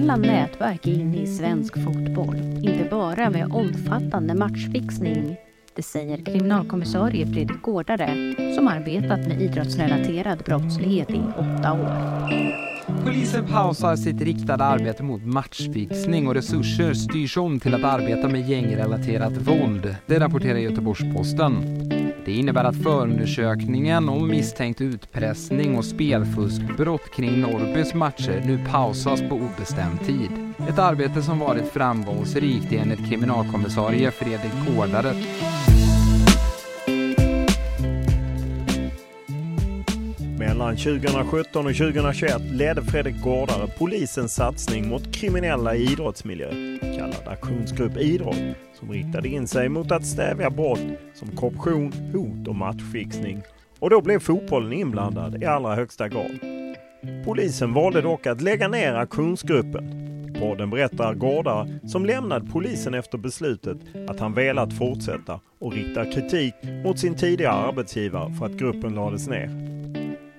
[0.00, 2.36] Kriminella nätverk är inne i svensk fotboll.
[2.36, 5.36] Inte bara med omfattande matchfixning.
[5.76, 11.90] Det säger kriminalkommissarie Fredrik Gårdare som arbetat med idrottsrelaterad brottslighet i åtta år.
[13.04, 18.48] Polisen pausar sitt riktade arbete mot matchfixning och resurser styrs om till att arbeta med
[18.48, 19.96] gängrelaterat våld.
[20.06, 21.54] Det rapporterar Göteborgs-Posten.
[22.30, 29.34] Det innebär att förundersökningen om misstänkt utpressning och spelfuskbrott kring Norrbys matcher nu pausas på
[29.34, 30.30] obestämd tid.
[30.68, 35.14] Ett arbete som varit framgångsrikt enligt kriminalkommissarie Fredrik Gårdare.
[40.40, 47.96] Mellan 2017 och 2021 ledde Fredrik Gårdare polisens satsning mot kriminella i idrottsmiljö, kallad Aktionsgrupp
[47.96, 50.80] Idrott, som riktade in sig mot att stävja brott
[51.14, 53.42] som korruption, hot och matchfixning.
[53.78, 56.38] Och då blev fotbollen inblandad i allra högsta grad.
[57.24, 60.06] Polisen valde dock att lägga ner aktionsgruppen.
[60.40, 66.54] Podden berättar Gårdare som lämnade polisen efter beslutet att han velat fortsätta och riktar kritik
[66.84, 69.69] mot sin tidigare arbetsgivare för att gruppen lades ner.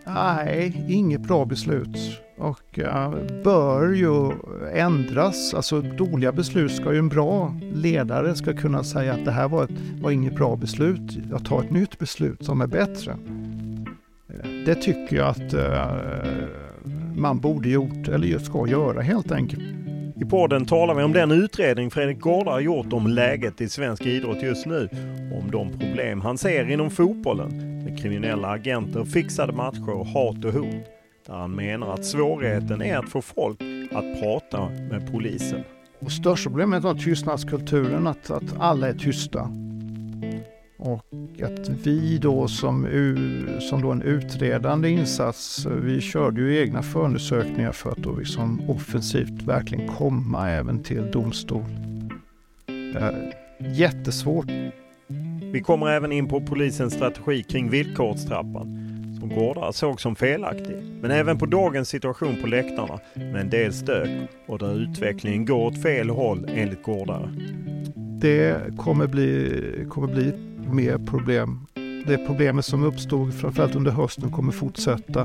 [0.05, 4.31] Nej, inget bra beslut och uh, bör ju
[4.73, 5.53] ändras.
[5.53, 9.63] Alltså dåliga beslut ska ju en bra ledare ska kunna säga att det här var,
[9.63, 11.17] ett, var inget bra beslut.
[11.31, 13.15] Jag tar ett nytt beslut som är bättre.
[14.65, 16.47] Det tycker jag att uh,
[17.15, 19.80] man borde gjort, eller ska göra helt enkelt.
[20.31, 24.43] I podden talar vi om den utredning Fredrik Gårdar gjort om läget i svensk idrott
[24.43, 24.89] just nu
[25.33, 30.85] om de problem han ser inom fotbollen med kriminella agenter, fixade matcher hat och hot.
[31.27, 33.61] Där han menar att svårigheten är att få folk
[33.91, 35.63] att prata med polisen.
[35.99, 39.49] Och största problemet var tystnadskulturen, att, att alla är tysta.
[40.83, 41.05] Och
[41.43, 42.87] att vi då som,
[43.69, 49.41] som då en utredande insats, vi körde ju egna förundersökningar för att då liksom offensivt
[49.43, 51.63] verkligen komma även till domstol.
[52.95, 53.09] Eh,
[53.59, 54.45] jättesvårt.
[55.53, 58.77] Vi kommer även in på polisens strategi kring villkorstrappan
[59.19, 60.75] som Gårdare såg som felaktig.
[61.01, 64.09] Men även på dagens situation på läktarna med en del stök
[64.47, 67.29] och där utvecklingen går åt fel håll enligt Gårdare.
[68.21, 71.67] Det kommer bli, kommer bli mer problem.
[72.07, 75.21] Det problemet som uppstod framförallt under hösten kommer fortsätta.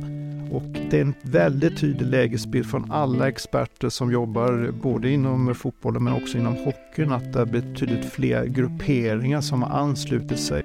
[0.50, 6.04] Och det är en väldigt tydlig lägesbild från alla experter som jobbar både inom fotbollen
[6.04, 10.62] men också inom hockeyn att det är betydligt fler grupperingar som har anslutit sig.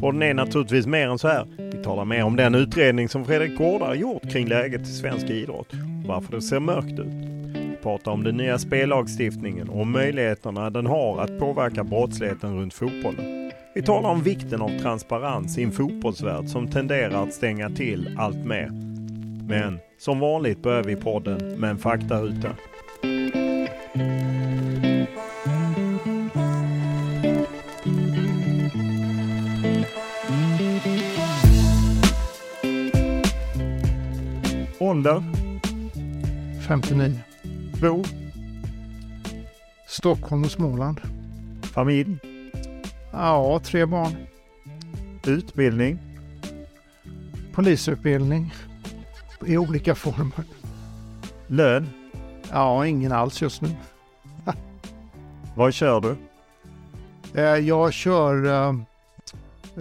[0.00, 1.46] Podden är naturligtvis mer än så här.
[1.72, 5.72] Vi talar mer om den utredning som Fredrik Gårdar gjort kring läget i svensk idrott
[5.72, 7.33] och varför det ser mörkt ut
[7.84, 13.50] prata om den nya spellagstiftningen och möjligheterna den har att påverka brottsligheten runt fotbollen.
[13.74, 18.44] Vi talar om vikten av transparens i en fotbollsvärld som tenderar att stänga till allt
[18.44, 18.70] mer.
[19.48, 22.50] Men som vanligt börjar vi podden med en faktaruta.
[34.78, 35.22] Ålder?
[36.68, 37.33] 59.
[37.84, 38.06] Bor?
[39.86, 41.00] Stockholm och Småland.
[41.62, 42.18] Familj?
[43.12, 44.16] Ja, tre barn.
[45.26, 45.98] Utbildning?
[47.54, 48.54] Polisutbildning
[49.46, 50.44] i olika former.
[51.46, 51.88] Lön?
[52.50, 53.68] Ja, ingen alls just nu.
[55.56, 56.16] Vad kör du?
[57.40, 58.74] Eh, jag kör eh,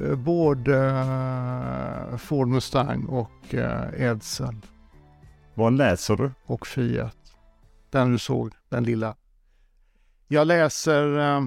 [0.04, 4.56] eh, både eh, Ford Mustang och eh, Edsel
[5.54, 6.32] Vad läser du?
[6.46, 7.18] och Fiat.
[7.94, 9.18] Den du såg, den lilla.
[10.28, 11.42] Jag läser eh,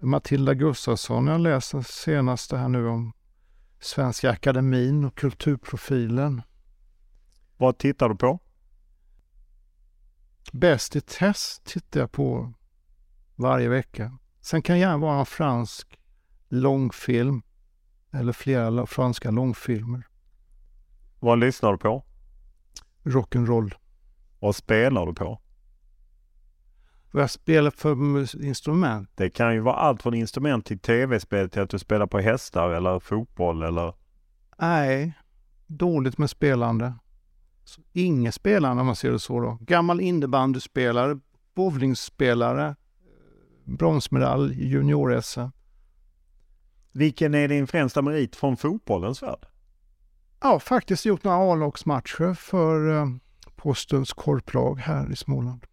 [0.00, 1.26] Matilda Gustafsson.
[1.26, 3.12] Jag läser senaste här nu om
[3.80, 6.42] Svenska Akademin och kulturprofilen.
[7.56, 8.38] Vad tittar du på?
[10.52, 12.52] Bäst i test tittar jag på
[13.34, 14.18] varje vecka.
[14.40, 15.98] Sen kan det gärna vara en fransk
[16.48, 17.42] långfilm
[18.10, 20.06] eller flera franska långfilmer.
[21.20, 22.04] Vad lyssnar du på?
[23.02, 23.74] Rock'n'roll.
[24.42, 25.40] Vad spelar du på?
[27.10, 29.10] Vad jag spelar för instrument?
[29.14, 32.70] Det kan ju vara allt från instrument till tv-spel till att du spelar på hästar
[32.70, 33.94] eller fotboll eller...
[34.58, 35.12] Nej,
[35.66, 36.94] dåligt med spelande.
[37.64, 39.58] Så Inget spelande om man ser det så då.
[39.60, 41.18] Gammal innebandyspelare,
[41.54, 42.76] bowlingspelare,
[43.64, 45.50] bronsmedalj, junior-SM.
[46.92, 49.46] Vilken är din främsta merit från fotbollens värld?
[50.40, 53.06] Ja, faktiskt gjort några A-lagsmatcher för eh,
[53.62, 55.66] Postens korplag här i Småland.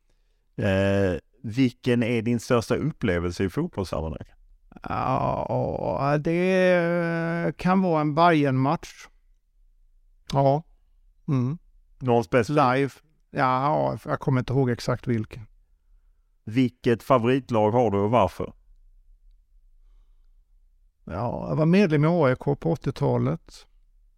[0.56, 4.27] Eh, vilken är din största upplevelse i fotbollssammanhang?
[4.83, 9.07] Ja, det kan vara en Bayern-match.
[10.33, 10.63] Ja.
[11.27, 11.57] Mm.
[12.00, 12.56] Någon specifik?
[12.57, 12.91] Live.
[13.31, 15.47] Ja, jag kommer inte ihåg exakt vilken.
[16.44, 18.53] Vilket favoritlag har du och varför?
[21.06, 23.68] Ja, jag var medlem i AIK på 80-talet.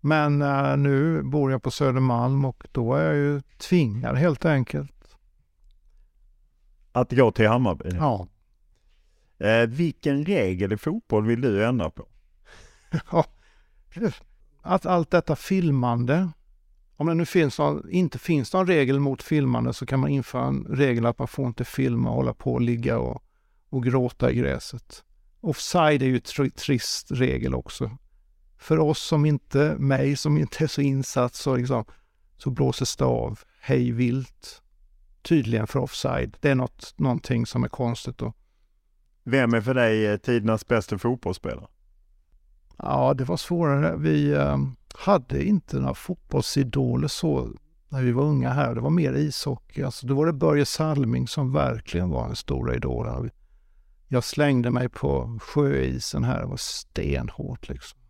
[0.02, 5.18] Men eh, nu bor jag på Södermalm och då är jag ju tvingad helt enkelt.
[6.92, 7.90] Att gå till Hammarby?
[7.90, 8.28] Ja.
[9.38, 12.08] Eh, vilken regel i fotboll vill du ändra på?
[13.12, 13.26] Ja.
[14.62, 16.30] Att allt detta filmande,
[16.96, 20.46] om det nu finns någon, inte finns någon regel mot filmande så kan man införa
[20.46, 23.24] en regel att man får inte filma och hålla på och ligga och,
[23.70, 25.04] och gråta i gräset.
[25.42, 27.98] Offside är ju en trist regel också.
[28.62, 31.86] För oss som inte, mig som inte är så insatt så, liksom,
[32.38, 34.62] så blåses det av hej vilt.
[35.22, 36.38] Tydligen för offside.
[36.40, 38.34] Det är något, någonting som är konstigt då.
[39.24, 41.68] Vem är för dig eh, tidernas bästa fotbollsspelare?
[42.78, 43.98] Ja, det var svårare.
[43.98, 44.58] Vi eh,
[44.96, 47.52] hade inte några fotbollsidoler så
[47.90, 48.76] när vi var unga här.
[48.76, 49.84] Det var mer ishockey.
[49.84, 53.30] Alltså, då var det Börje Salming som verkligen var en stora idol.
[54.08, 56.40] Jag slängde mig på sjöisen här.
[56.40, 58.01] Det var stenhårt liksom.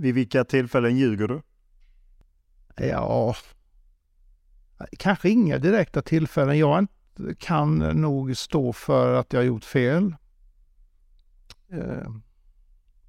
[0.00, 1.42] Vid vilka tillfällen ljuger du?
[2.76, 3.34] Ja,
[4.98, 6.58] kanske inga direkta tillfällen.
[6.58, 6.86] Jag
[7.38, 10.14] kan nog stå för att jag har gjort fel.
[11.72, 12.08] Eh,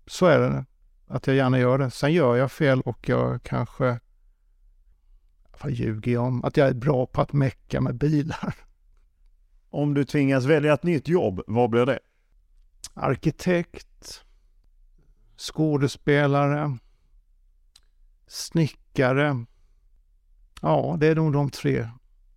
[0.05, 0.65] Så är det.
[1.07, 1.91] Att jag gärna gör det.
[1.91, 3.99] Sen gör jag fel och jag kanske...
[5.61, 6.43] Vad ljuger jag om?
[6.43, 8.55] Att jag är bra på att mecka med bilar.
[9.69, 11.99] Om du tvingas välja ett nytt jobb, vad blir det?
[12.93, 14.23] Arkitekt,
[15.39, 16.77] skådespelare,
[18.27, 19.45] snickare.
[20.61, 21.89] Ja, det är nog de tre.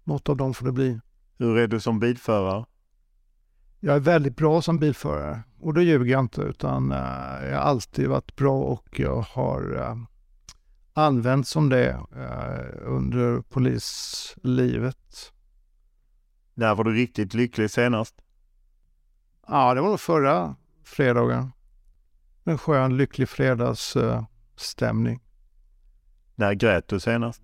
[0.04, 1.00] Något av dem får det bli.
[1.38, 2.64] Hur är du som bilförare?
[3.80, 6.98] Jag är väldigt bra som bilförare och då ljuger jag inte utan eh,
[7.48, 9.96] jag har alltid varit bra och jag har uh,
[10.92, 15.32] använt som det eh, under polislivet.
[16.54, 18.14] När var du riktigt lycklig senast?
[19.46, 21.52] Ja, det var nog förra fredagen.
[22.44, 25.20] En skön, lycklig fredagsstämning.
[26.34, 27.42] När grät du senast?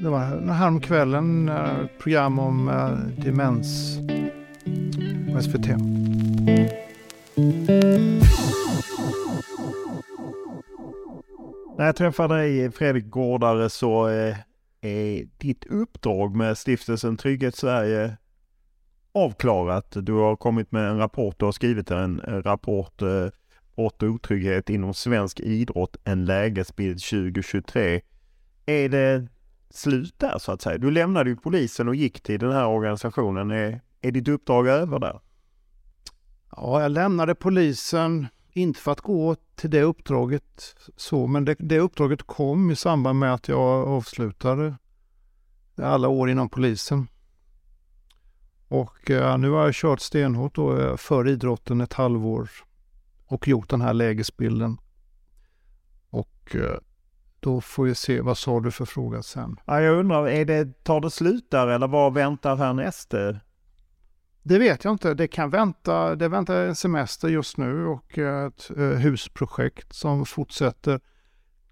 [0.00, 3.98] Det var häromkvällen, eh, program om eh, demens
[5.32, 5.66] på SVT.
[11.78, 14.36] När jag träffade dig Fredrik Gårdare så eh,
[14.80, 18.16] är ditt uppdrag med stiftelsen Trygghet Sverige
[19.14, 19.86] avklarat.
[19.90, 23.26] Du har kommit med en rapport, du har skrivit en, en rapport eh,
[23.76, 28.00] Brott och otrygghet inom svensk idrott, en lägesbild 2023.
[28.66, 29.28] Är det
[29.70, 30.78] slut där så att säga?
[30.78, 33.50] Du lämnade ju polisen och gick till den här organisationen.
[33.50, 35.20] Är, är ditt uppdrag över där?
[36.56, 41.78] Ja, jag lämnade polisen, inte för att gå till det uppdraget så, men det, det
[41.78, 44.76] uppdraget kom i samband med att jag avslutade
[45.76, 47.08] alla år inom polisen.
[48.68, 52.50] Och eh, nu har jag kört stenhårt då, eh, för idrotten ett halvår
[53.32, 54.78] och gjort den här lägesbilden.
[56.10, 56.78] Och eh,
[57.40, 59.56] då får vi se, vad sa du för fråga sen?
[59.66, 63.10] Ja, jag undrar, är det, tar det slut där eller vad väntar härnäst?
[64.42, 65.14] Det vet jag inte.
[65.14, 71.00] Det kan vänta, det väntar en semester just nu och ett eh, husprojekt som fortsätter.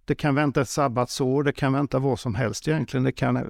[0.05, 3.05] Det kan vänta ett sabbatsår, det kan vänta vad som helst egentligen.
[3.05, 3.45] Det kan eh,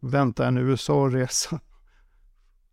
[0.00, 1.60] vänta en USA-resa.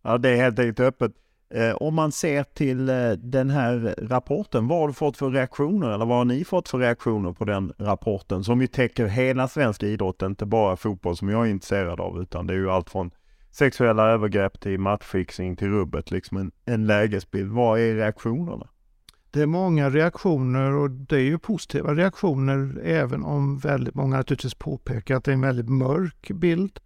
[0.02, 1.12] Ja, det är helt enkelt öppet.
[1.54, 5.90] Eh, om man ser till eh, den här rapporten, vad har du fått för reaktioner
[5.90, 9.82] eller vad har ni fått för reaktioner på den rapporten som ju täcker hela svensk
[9.82, 13.10] idrott, inte bara fotboll som jag är intresserad av utan det är ju allt från
[13.50, 17.52] sexuella övergrepp till matchfixing till rubbet, liksom en, en lägesbild.
[17.52, 18.68] Vad är reaktionerna?
[19.30, 24.54] Det är många reaktioner och det är ju positiva reaktioner även om väldigt många naturligtvis
[24.54, 26.80] påpekar att det är en väldigt mörk bild.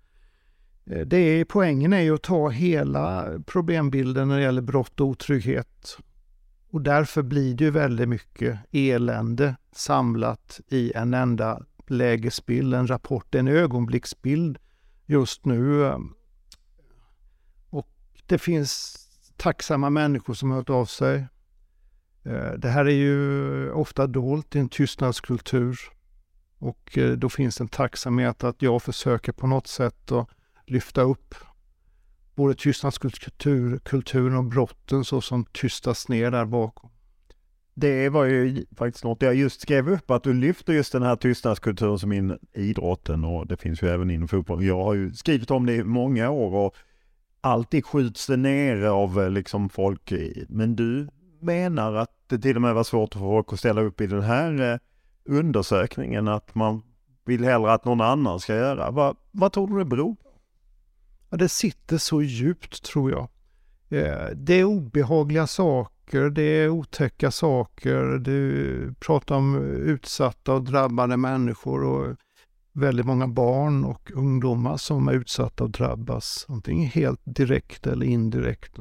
[0.90, 5.07] Eh, det är, poängen är ju att ta hela problembilden när det gäller brott och
[5.07, 5.99] otrygghet.
[6.71, 13.35] Och därför blir det ju väldigt mycket elände samlat i en enda lägesbild, en rapport,
[13.35, 14.59] en ögonblicksbild
[15.07, 15.99] just nu eh,
[18.28, 18.99] det finns
[19.37, 21.26] tacksamma människor som har hört av sig.
[22.25, 25.78] Eh, det här är ju ofta dolt i en tystnadskultur
[26.59, 30.28] och då finns en tacksamhet att jag försöker på något sätt att
[30.70, 31.34] lyfta upp
[32.34, 36.90] både tystnadskulturen och brotten så som tystas ner där bakom.
[37.75, 41.16] Det var ju faktiskt något jag just skrev upp, att du lyfter just den här
[41.16, 44.64] tystnadskulturen som in idrotten och det finns ju även inom fotboll.
[44.64, 46.75] Jag har ju skrivit om det i många år och
[47.40, 50.12] alltid skjuts det ner av eh, liksom folk.
[50.48, 51.08] Men du
[51.40, 54.22] menar att det till och med var svårt för folk att ställa upp i den
[54.22, 54.78] här eh,
[55.25, 56.82] undersökningen, att man
[57.25, 58.90] vill hellre att någon annan ska göra.
[58.90, 60.27] Vad, vad tror du det beror på?
[61.30, 63.28] Ja, det sitter så djupt tror jag.
[63.88, 68.18] Eh, det är obehagliga saker, det är otäcka saker.
[68.18, 72.16] Du pratar om utsatta och drabbade människor och
[72.73, 78.78] väldigt många barn och ungdomar som är utsatta och drabbas, antingen helt direkt eller indirekt.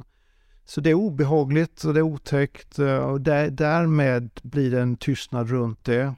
[0.66, 4.98] Så det är obehagligt och det är otäckt eh, och där, därmed blir det en
[4.98, 6.14] tystnad runt det.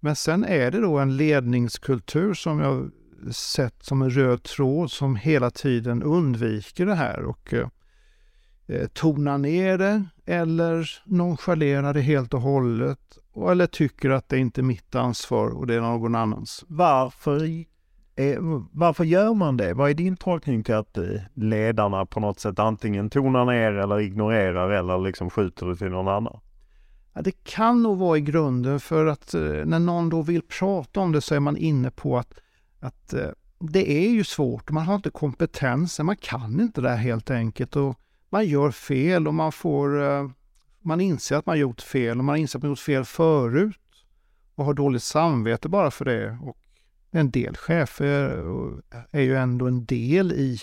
[0.00, 2.90] Men sen är det då en ledningskultur som jag
[3.32, 7.68] sett som en röd tråd som hela tiden undviker det här och eh,
[8.66, 13.18] eh tonar ner det eller nonchalerar det helt och hållet
[13.50, 16.64] eller tycker att det inte är mitt ansvar och det är någon annans.
[16.68, 17.44] Varför,
[18.16, 18.38] är,
[18.78, 19.74] varför gör man det?
[19.74, 21.04] Vad är din tolkning till att eh,
[21.34, 26.08] ledarna på något sätt antingen tonar ner eller ignorerar eller liksom skjuter det till någon
[26.08, 26.40] annan?
[27.14, 31.00] Ja, det kan nog vara i grunden för att eh, när någon då vill prata
[31.00, 32.34] om det så är man inne på att,
[32.84, 34.70] att eh, det är ju svårt.
[34.70, 37.98] Man har inte kompetensen, man kan inte det här helt enkelt och
[38.30, 40.28] man gör fel och man får eh,
[40.80, 43.80] man inser att man gjort fel och man inser att man gjort fel förut
[44.54, 46.38] och har dåligt samvete bara för det.
[46.42, 46.56] Och
[47.10, 48.38] en del chefer
[48.92, 50.58] eh, är ju ändå en del i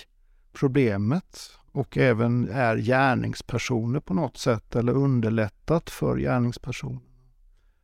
[0.53, 7.10] problemet och även är gärningspersoner på något sätt eller underlättat för gärningspersoner.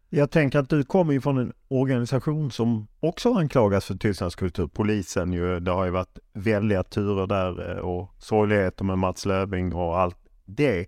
[0.09, 4.67] Jag tänker att du kommer ju från en organisation som också anklagas för tystnadskultur.
[4.67, 9.73] Polisen ju, det har ju varit väldiga turer där eh, och sorgligheter med Mats Löfving
[9.73, 10.87] och allt det.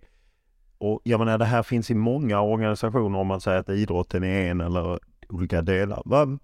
[0.78, 4.52] Och jag menar det här finns i många organisationer om man säger att idrotten är
[4.52, 5.00] en eller
[5.30, 6.02] olika delar.
[6.06, 6.40] Var,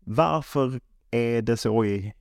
[0.00, 2.14] varför är det så i,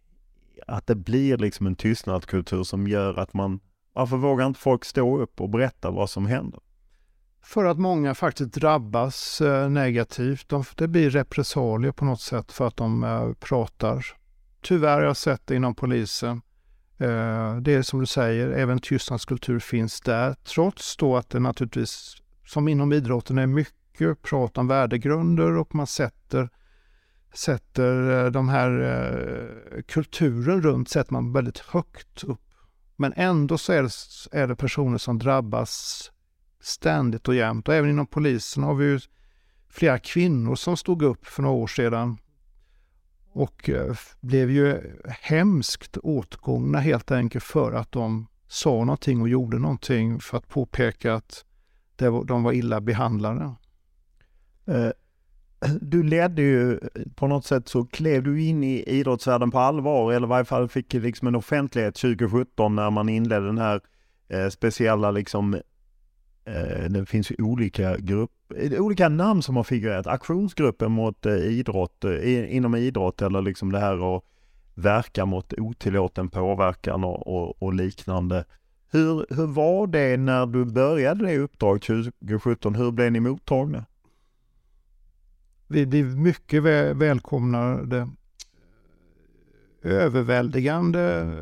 [0.68, 3.60] att det blir liksom en tystnadskultur som gör att man,
[3.94, 6.60] varför vågar inte folk stå upp och berätta vad som händer?
[7.41, 10.50] För att många faktiskt drabbas eh, negativt.
[10.50, 14.05] De, det blir repressalier på något sätt för att de eh, pratar.
[14.62, 16.41] Tyvärr har jag sett det inom polisen.
[16.98, 22.15] Eh, det är som du säger, även tystnadskultur finns där, trots då att det naturligtvis,
[22.46, 26.50] som inom idrotten, är mycket prat om värdegrunder och man sätter,
[27.34, 28.69] sätter de här
[29.88, 32.41] kulturen runt sätter man väldigt högt upp.
[32.96, 33.91] Men ändå så är det,
[34.31, 36.12] är det personer som drabbas
[36.62, 37.68] ständigt och jämt.
[37.68, 39.00] Och även inom polisen har vi ju
[39.70, 42.18] flera kvinnor som stod upp för några år sedan
[43.32, 49.60] och eh, blev ju hemskt åtgångna helt enkelt för att de sa någonting och gjorde
[49.60, 51.46] någonting för att påpeka att
[52.25, 53.54] de var illa behandlade.
[54.66, 54.89] Eh,
[55.82, 56.80] du ledde ju
[57.16, 60.70] på något sätt så klev du in i idrottsvärlden på allvar eller i varje fall
[60.70, 63.82] fick liksom en offentlighet 2017 när man inledde den här
[64.28, 65.62] eh, speciella liksom
[66.50, 70.08] Eh, det finns ju olika, grupp, eh, olika namn som har figurerat.
[70.08, 72.06] Aktionsgruppen mot eh, idrott,
[72.50, 74.24] inom idrott eller liksom det här att
[74.75, 78.46] verka mot otillåten påverkan och, och, och, liknande.
[78.91, 82.75] Hur, hur var det när du började det uppdraget 2017?
[82.75, 83.86] Hur blev ni mottagna?
[85.68, 88.10] Vi blev mycket väl, välkomnade.
[89.84, 91.34] Överväldigande.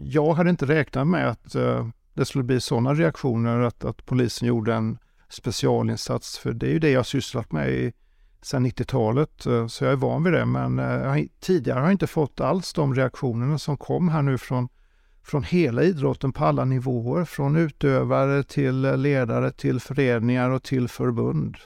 [0.00, 1.88] Jag hade inte räknat med att uh,
[2.20, 4.98] det skulle bli sådana reaktioner, att, att polisen gjorde en
[5.28, 6.38] specialinsats.
[6.38, 7.92] För det är ju det jag sysslat med i,
[8.42, 10.46] sedan 90-talet, eh, så jag är van vid det.
[10.46, 14.38] Men eh, jag, tidigare har jag inte fått alls de reaktionerna som kom här nu
[14.38, 14.68] från
[15.22, 21.56] från hela idrotten på alla nivåer, från utövare till ledare till föreningar och till förbund.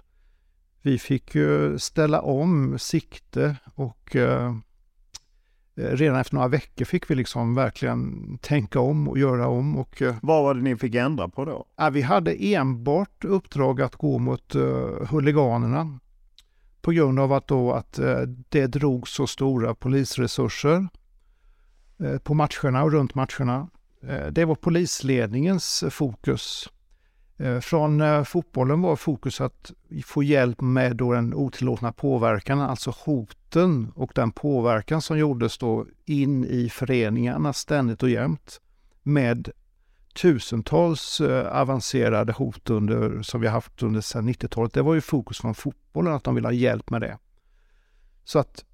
[0.82, 4.54] Vi fick ju ställa om sikte och eh,
[5.76, 9.78] redan efter några veckor fick vi liksom verkligen tänka om och göra om.
[9.78, 11.66] Och, eh, Vad var det ni fick ändra på då?
[11.76, 15.98] Ja, vi hade enbart uppdrag att gå mot uh, huliganerna
[16.82, 18.16] på grund av att, då att uh,
[18.48, 20.88] det drog så stora polisresurser.
[21.98, 23.68] Eh, på matcherna och runt matcherna.
[24.08, 26.68] Eh, det var polisledningens fokus.
[27.36, 29.72] Eh, från eh, fotbollen var fokus att
[30.04, 35.86] få hjälp med då den otillåtna påverkan, alltså hoten och den påverkan som gjordes då
[36.04, 38.60] in i föreningarna ständigt och jämt
[39.02, 39.50] med
[40.14, 44.72] tusentals eh, avancerade hot under, som vi haft under sedan 90-talet.
[44.72, 47.18] Det var ju fokus från fotbollen att de ville ha hjälp med det.
[48.24, 48.64] Så att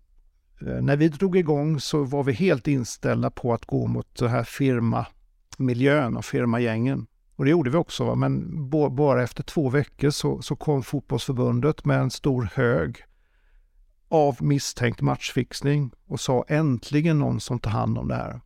[0.81, 4.45] när vi drog igång så var vi helt inställda på att gå mot den här
[4.45, 7.07] firmamiljön och firmagängen.
[7.41, 8.15] Och det gjorde vi också, va?
[8.15, 13.05] men bara efter två veckor så, så kom fotbollsförbundet med en stor hög
[14.09, 18.41] av misstänkt matchfixning och sa äntligen någon som tar hand om det här.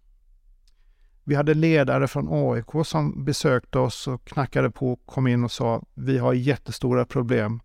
[1.24, 5.82] Vi hade ledare från AIK som besökte oss och knackade på, kom in och sa
[5.94, 7.60] vi har jättestora problem.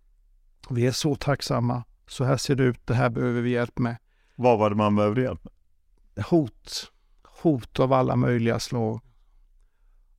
[0.70, 1.84] Vi är så tacksamma.
[2.06, 3.96] Så här ser det ut, det här behöver vi hjälp med.
[4.36, 6.24] Vad var det man behövde hjälp med?
[6.24, 6.92] Hot.
[7.42, 9.00] Hot av alla möjliga slag.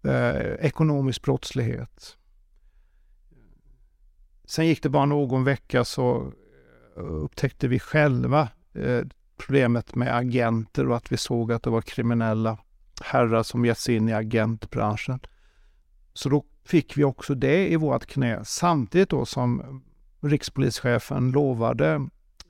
[0.03, 2.17] Eh, ekonomisk brottslighet.
[4.45, 6.33] Sen gick det bara någon vecka så
[6.97, 9.01] eh, upptäckte vi själva eh,
[9.37, 12.57] problemet med agenter och att vi såg att det var kriminella
[13.03, 15.19] herrar som gett sig in i agentbranschen.
[16.13, 19.81] Så då fick vi också det i vårt knä samtidigt då som
[20.21, 22.07] rikspolischefen lovade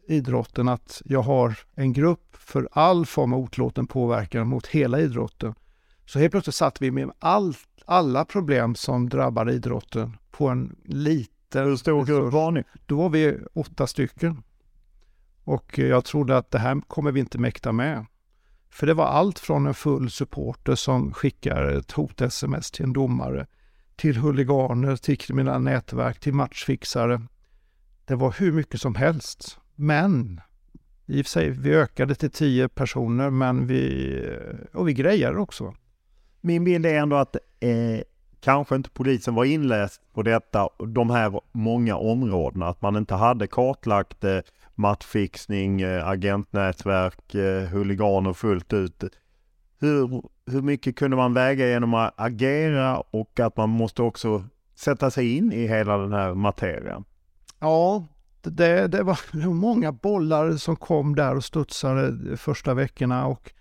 [0.07, 5.53] idrotten att jag har en grupp för all form av otillåten påverkan mot hela idrotten.
[6.05, 7.53] Så helt plötsligt satt vi med all,
[7.85, 11.65] alla problem som drabbar idrotten på en liten...
[11.65, 12.63] Hur stor grupp var ni?
[12.85, 14.43] Då var vi åtta stycken.
[15.43, 18.05] Och jag trodde att det här kommer vi inte mäkta med.
[18.69, 23.47] För det var allt från en full supporter som skickar ett hot-sms till en domare,
[23.95, 27.21] till huliganer, till kriminella nätverk, till matchfixare.
[28.05, 29.59] Det var hur mycket som helst.
[29.75, 30.41] Men
[31.05, 34.37] i och för sig, vi ökade till tio personer, men vi,
[34.73, 35.75] och vi grejade också.
[36.41, 38.01] Min bild är ändå att eh,
[38.39, 43.47] kanske inte polisen var inläst på detta, de här många områdena, att man inte hade
[43.47, 44.39] kartlagt eh,
[44.75, 49.03] matchfixning, eh, agentnätverk, eh, huliganer fullt ut.
[49.79, 54.43] Hur, hur mycket kunde man väga genom att agera och att man måste också
[54.75, 57.03] sätta sig in i hela den här materien?
[57.59, 58.07] Ja,
[58.41, 59.19] det, det var
[59.53, 63.51] många bollar som kom där och studsade första veckorna och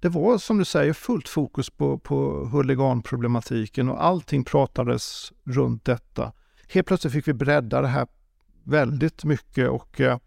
[0.00, 6.32] det var som du säger fullt fokus på, på huliganproblematiken och allting pratades runt detta.
[6.68, 8.06] Helt plötsligt fick vi bredda det här
[8.64, 10.18] väldigt mycket och eh,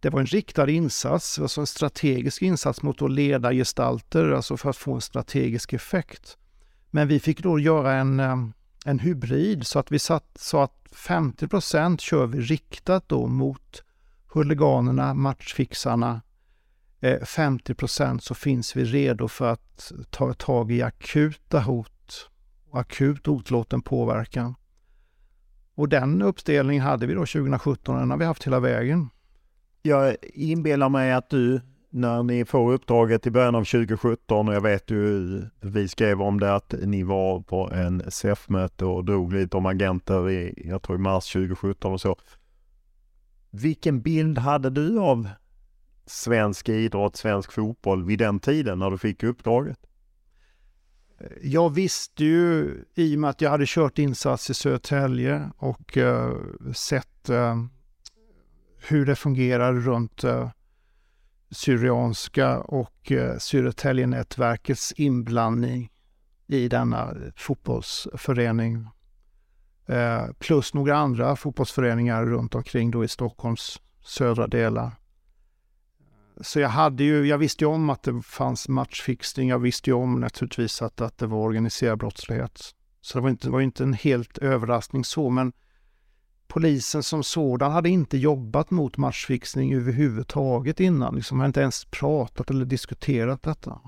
[0.00, 4.70] det var en riktad insats, alltså en strategisk insats mot att leda gestalter, alltså för
[4.70, 6.36] att få en strategisk effekt.
[6.90, 8.36] Men vi fick då göra en, eh,
[8.84, 13.82] en hybrid så att vi satt, sa att 50% kör vi riktat då mot
[14.32, 16.20] huliganerna, matchfixarna.
[17.04, 22.30] Eh, 50 procent så finns vi redo för att ta tag i akuta hot
[22.70, 24.54] och akut otlåten påverkan.
[25.74, 29.08] Och den uppdelningen hade vi då 2017, den har vi haft hela vägen.
[29.82, 34.60] Jag inbillar mig att du när ni får uppdraget i början av 2017 och jag
[34.60, 39.56] vet ju, vi skrev om det att ni var på en SEF-möte och drog lite
[39.56, 42.16] om agenter i, jag tror i mars 2017 och så.
[43.50, 45.28] Vilken bild hade du av
[46.06, 49.78] svensk idrott, svensk fotboll vid den tiden när du fick uppdraget?
[51.20, 55.96] Eh, jag visste ju i och med att jag hade kört insats i Södertälje och
[55.96, 56.32] uh,
[56.72, 57.64] sett uh,
[58.88, 60.50] hur det fungerar runt uh,
[61.54, 65.90] Syrianska och eh, Södertäljenätverkets inblandning
[66.46, 68.88] i denna fotbollsförening.
[69.86, 74.92] Eh, plus några andra fotbollsföreningar runt omkring då i Stockholms södra delar.
[76.40, 79.48] Så jag hade ju, jag visste ju om att det fanns matchfixning.
[79.48, 82.60] Jag visste ju om naturligtvis att, att det var organiserad brottslighet.
[83.00, 85.52] Så det var inte, var inte en helt överraskning så, men
[86.48, 91.14] polisen som sådan hade inte jobbat mot matchfixning överhuvudtaget innan.
[91.14, 93.80] Liksom har inte ens pratat eller diskuterat detta.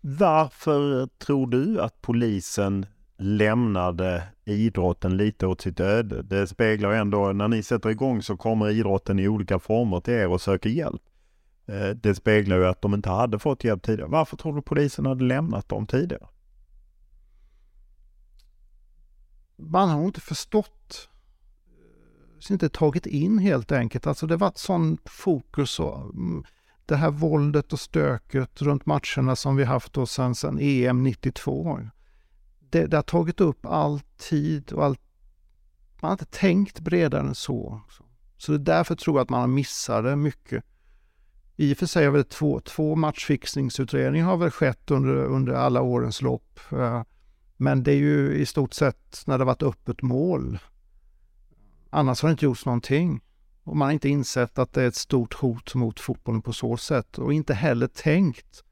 [0.00, 2.86] Varför tror du att polisen
[3.18, 6.22] lämnade idrotten lite åt sitt öde?
[6.22, 10.28] Det speglar ändå, när ni sätter igång så kommer idrotten i olika former till er
[10.28, 11.02] och söker hjälp.
[11.66, 14.10] Eh, det speglar ju att de inte hade fått hjälp tidigare.
[14.10, 16.26] Varför tror du polisen hade lämnat dem tidigare?
[19.56, 21.08] Man har inte förstått,
[22.48, 24.06] eh, inte tagit in helt enkelt.
[24.06, 26.44] Alltså det var ett sån fokus och mm,
[26.86, 31.80] det här våldet och stöket runt matcherna som vi haft då sedan, sedan EM 92.
[32.58, 35.00] Det, det har tagit upp all tid och allt.
[36.00, 37.80] Man har inte tänkt bredare än så.
[38.36, 40.64] Så det är därför tror jag att man har missat det mycket.
[41.62, 45.82] I och för sig har väl två, två matchfixningsutredningar har väl skett under, under alla
[45.82, 46.60] årens lopp.
[46.72, 47.02] Eh,
[47.56, 50.58] men det är ju i stort sett när det varit öppet mål.
[51.90, 53.20] Annars har det inte gjorts någonting.
[53.64, 56.76] Och man har inte insett att det är ett stort hot mot fotbollen på så
[56.76, 58.64] sätt och inte heller tänkt.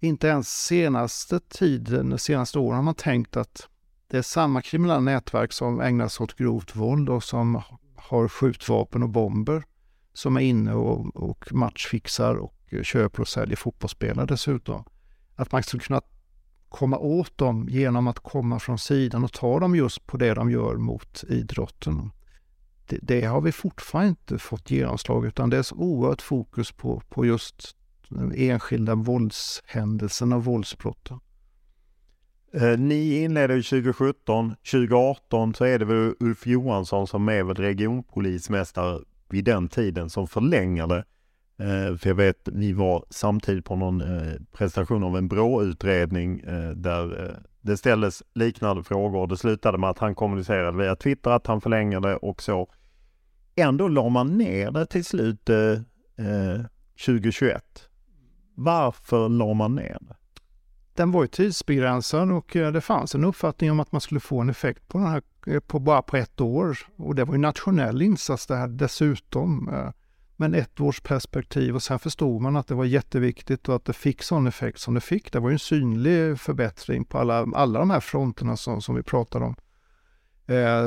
[0.00, 3.68] Inte ens senaste tiden, de senaste åren har man tänkt att
[4.06, 7.62] det är samma kriminella nätverk som ägnar sig åt grovt våld och som
[7.96, 9.64] har skjutvapen och bomber
[10.12, 14.84] som är inne och, och matchfixar och köper och säljer fotbollsspelare dessutom.
[15.36, 16.00] Att man skulle kunna
[16.68, 20.50] komma åt dem genom att komma från sidan och ta dem just på det de
[20.50, 22.10] gör mot idrotten.
[22.86, 27.02] Det, det har vi fortfarande inte fått genomslag utan det är så oerhört fokus på,
[27.08, 27.76] på just
[28.08, 31.20] den enskilda våldshändelsen och våldsbrotten.
[32.54, 39.00] Eh, ni inledde 2017, 2018 så är det väl Ulf Johansson som är väl regionpolismästare
[39.32, 41.04] vid den tiden som förlänger det.
[41.58, 46.70] Eh, för jag vet, vi var samtidigt på någon eh, presentation av en BRÅ-utredning eh,
[46.70, 49.26] där eh, det ställdes liknande frågor.
[49.26, 52.68] Det slutade med att han kommunicerade via Twitter att han förlänger det och så.
[53.56, 55.72] Ändå la man ner det till slut eh,
[56.26, 56.60] eh
[57.06, 57.88] 2021.
[58.54, 60.16] Varför la man ner det?
[60.94, 64.40] Den var ju tidsbegränsad och eh, det fanns en uppfattning om att man skulle få
[64.40, 66.78] en effekt på den här eh, på bara på ett år.
[66.96, 69.68] Och det var ju nationell insats det här dessutom.
[69.68, 69.90] Eh.
[70.36, 73.92] Men ett års perspektiv och sen förstod man att det var jätteviktigt och att det
[73.92, 75.32] fick sån effekt som det fick.
[75.32, 79.02] Det var ju en synlig förbättring på alla, alla de här fronterna som, som vi
[79.02, 79.54] pratade om.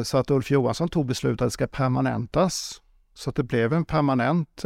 [0.03, 2.81] Så att Ulf Johansson tog beslutet att det ska permanentas.
[3.13, 4.63] Så att det blev en permanent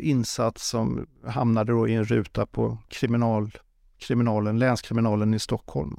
[0.00, 3.50] insats som hamnade då i en ruta på kriminal,
[3.98, 5.96] kriminalen, länskriminalen i Stockholm.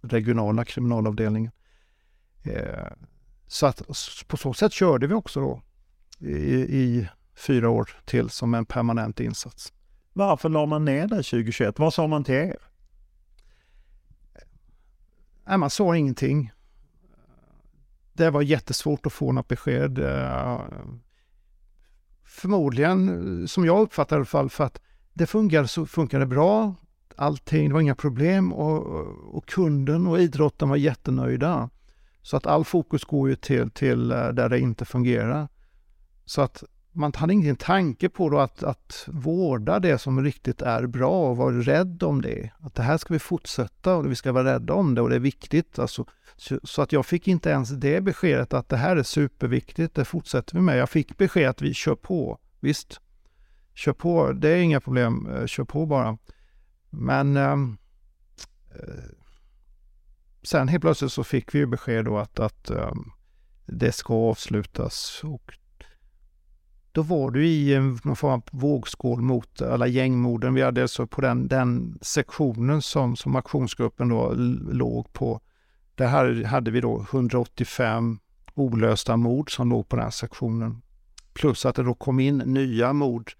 [0.00, 1.52] Regionala kriminalavdelningen.
[2.42, 2.86] Eh,
[3.46, 3.82] så att
[4.26, 5.62] på så sätt körde vi också då
[6.18, 6.34] i,
[6.80, 9.72] i fyra år till som en permanent insats.
[10.12, 11.78] Varför la man ner det 2021?
[11.78, 12.58] Vad sa man till er?
[15.46, 16.52] Nej, man sa ingenting.
[18.12, 19.98] Det var jättesvårt att få något besked.
[22.24, 24.80] Förmodligen, som jag uppfattar i alla fall, för att
[25.12, 26.74] det funkade så funkade bra.
[27.16, 28.86] Allting, det var inga problem och,
[29.36, 31.70] och kunden och idrotten var jättenöjda.
[32.22, 35.48] Så att all fokus går ju till, till eh, där det inte fungerar.
[36.24, 40.86] Så att man hade ingen tanke på då att, att vårda det som riktigt är
[40.86, 42.50] bra och vara rädd om det.
[42.60, 45.14] Att det här ska vi fortsätta och vi ska vara rädda om det och det
[45.14, 45.78] är viktigt.
[45.78, 46.04] Alltså,
[46.36, 50.04] så, så, att jag fick inte ens det beskedet att det här är superviktigt, det
[50.04, 50.78] fortsätter vi med.
[50.78, 52.38] Jag fick besked att vi kör på.
[52.60, 53.00] Visst,
[53.74, 56.18] kör på, det är inga problem, eh, kör på bara.
[56.90, 57.76] Men ehm,
[58.74, 59.04] eh,
[60.42, 62.92] sen helt plötsligt så fick vi besked då att, att eh,
[63.66, 65.52] det ska avslutas och
[66.96, 70.54] då var du i en form av vågskål mot alla gängmorden.
[70.54, 74.32] Vi hade alltså på den, den sektionen som, som aktionsgruppen då
[74.72, 75.40] låg på.
[75.94, 78.18] Där hade, hade vi då 185
[78.54, 80.82] olösta mord som låg på den här sektionen.
[81.32, 83.32] Plus att det då kom in nya mord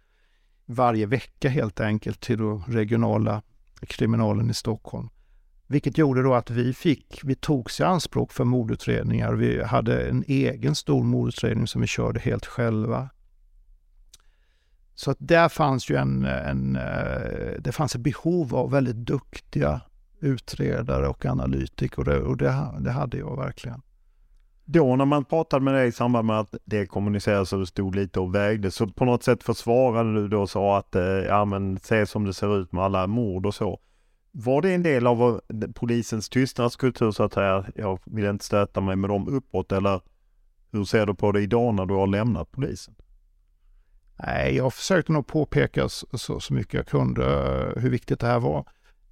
[0.67, 3.43] varje vecka helt enkelt till då regionala
[3.81, 5.09] kriminalen i Stockholm.
[5.67, 9.33] Vilket gjorde då att vi fick, vi togs i anspråk för mordutredningar.
[9.33, 13.09] Vi hade en egen stor mordutredning som vi körde helt själva.
[14.95, 19.81] Så att där fanns ju en, en, eh, det fanns ett behov av väldigt duktiga
[20.21, 23.83] utredare och analytiker och det, och det, det hade jag verkligen.
[24.69, 27.95] Då när man pratade med dig i samband med att det kommunicerades och det stod
[27.95, 31.45] lite och vägde så på något sätt försvarade du då och sa att eh, ja
[31.45, 33.81] men se som det ser ut med alla mord och så.
[34.33, 38.81] Var det en del av eh, polisens tystnadskultur så att säga, jag vill inte stöta
[38.81, 40.01] mig med dem uppåt eller
[40.73, 42.95] hur ser du på det idag när du har lämnat polisen?
[44.19, 48.41] Nej, jag försökte nog påpeka så, så mycket jag kunde eh, hur viktigt det här
[48.41, 48.65] var.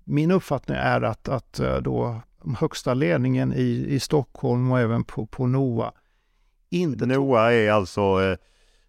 [0.04, 2.20] Min uppfattning är att, att eh, då
[2.58, 5.92] högsta ledningen i, i Stockholm och även på, på NOA
[6.70, 7.06] inte...
[7.06, 8.36] NOA är alltså eh,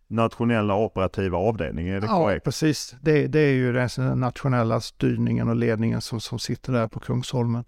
[0.07, 2.45] nationella operativa avdelningen, är det ja, korrekt?
[2.45, 2.95] precis.
[3.01, 7.63] Det, det är ju den nationella styrningen och ledningen som, som sitter där på Kungsholmen.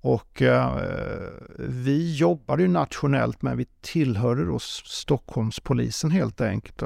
[0.00, 0.82] Och eh,
[1.58, 6.82] vi jobbade ju nationellt men vi tillhörde då Stockholmspolisen helt enkelt.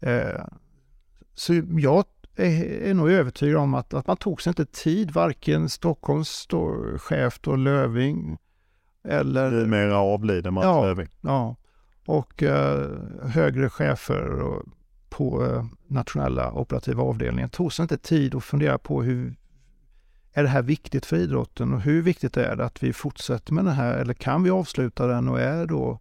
[0.00, 0.44] Eh,
[1.34, 2.04] så jag
[2.36, 6.84] är, är nog övertygad om att, att man tog sig inte tid, varken Stockholms då,
[6.98, 8.38] chef då, Löving
[9.04, 9.50] eller...
[9.50, 11.08] Numera avliden Mats ja, Löving.
[11.20, 11.56] Ja,
[12.06, 12.90] och eh,
[13.22, 14.62] högre chefer och,
[15.08, 19.36] på eh, nationella operativa avdelningen tog sig inte tid att fundera på hur
[20.32, 23.64] är det här viktigt för idrotten och hur viktigt är det att vi fortsätter med
[23.64, 26.00] det här eller kan vi avsluta den och är då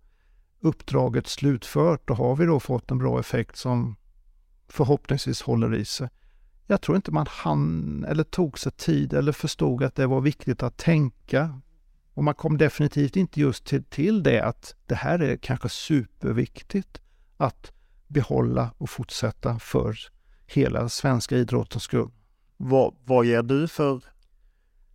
[0.60, 3.96] uppdraget slutfört och har vi då fått en bra effekt som
[4.68, 6.10] förhoppningsvis håller i sig.
[6.68, 10.64] Jag tror inte man hann eller tog sig tid eller förstod att det var viktigt
[10.64, 11.62] att tänka.
[12.14, 17.02] Och man kom definitivt inte just till, till det att det här är kanske superviktigt
[17.38, 17.72] att
[18.08, 19.98] behålla och fortsätta för
[20.48, 22.10] hela svenska idrottens skull.
[22.58, 24.04] Vad, vad ger du för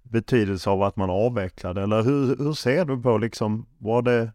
[0.03, 1.83] betydelse av att man avvecklade?
[1.83, 4.33] Eller hur, hur ser du på liksom, var det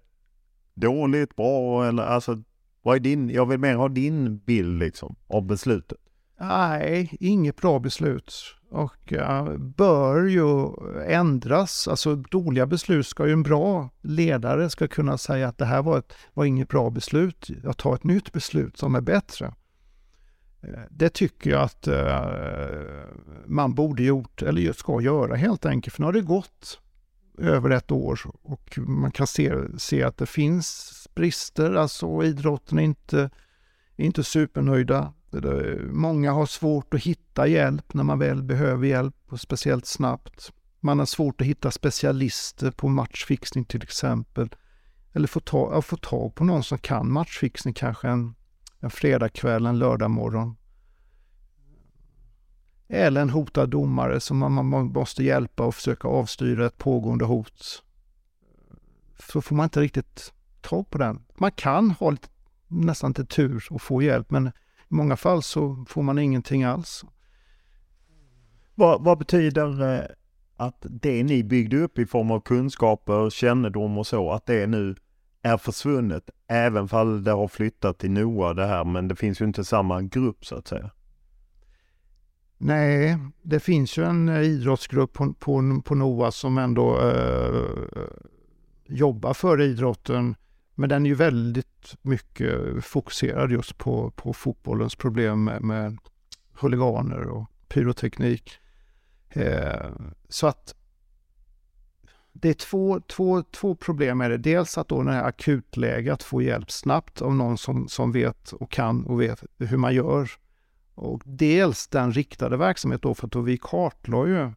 [0.73, 2.43] dåligt, bra eller alltså,
[2.81, 6.04] vad är din, jag vill mer ha din bild liksom av beslutet.
[6.39, 10.69] Nej, inget bra beslut och eh, bör ju
[11.07, 11.87] ändras.
[11.87, 15.97] Alltså dåliga beslut ska ju en bra ledare ska kunna säga att det här var,
[15.97, 17.49] ett, var inget bra beslut.
[17.63, 19.53] Jag tar ett nytt beslut som är bättre.
[20.61, 22.25] Eh, det tycker jag att eh,
[23.45, 25.93] man borde gjort, eller ska göra helt enkelt.
[25.93, 26.81] För nu har det gått
[27.37, 31.73] över ett år och man kan se, se att det finns brister.
[31.73, 33.29] Alltså idrotten är inte,
[33.95, 35.13] inte supernöjda.
[35.89, 40.51] Många har svårt att hitta hjälp när man väl behöver hjälp och speciellt snabbt.
[40.79, 44.49] Man har svårt att hitta specialister på matchfixning till exempel.
[45.13, 48.35] Eller få, ta, få tag på någon som kan matchfixning kanske en,
[48.79, 50.55] en fredagkväll, en lördagmorgon.
[52.87, 57.83] Eller en hotad domare som man, man måste hjälpa och försöka avstyra ett pågående hot.
[59.19, 61.25] Så får man inte riktigt tag på den.
[61.35, 62.27] Man kan ha lite,
[62.67, 64.51] nästan till tur och få hjälp men
[64.91, 67.05] i många fall så får man ingenting alls.
[68.75, 70.05] Vad, vad betyder eh,
[70.57, 74.95] att det ni byggde upp i form av kunskaper, kännedom och så, att det nu
[75.41, 79.45] är försvunnet, även fall det har flyttat till NOA det här, men det finns ju
[79.45, 80.91] inte samma grupp så att säga.
[82.57, 87.61] Nej, det finns ju en idrottsgrupp på, på, på NOA som ändå eh,
[88.85, 90.35] jobbar för idrotten.
[90.75, 95.97] Men den är ju väldigt mycket fokuserad just på, på fotbollens problem med, med
[96.53, 98.51] huliganer och pyroteknik.
[99.29, 99.91] Eh,
[100.29, 100.75] så att
[102.31, 104.37] det är två, två, två problem med det.
[104.37, 108.11] Dels att då när det är akutläge att få hjälp snabbt av någon som, som
[108.11, 110.31] vet och kan och vet hur man gör.
[110.95, 114.51] Och dels den riktade verksamhet då för att då vi kartlade ju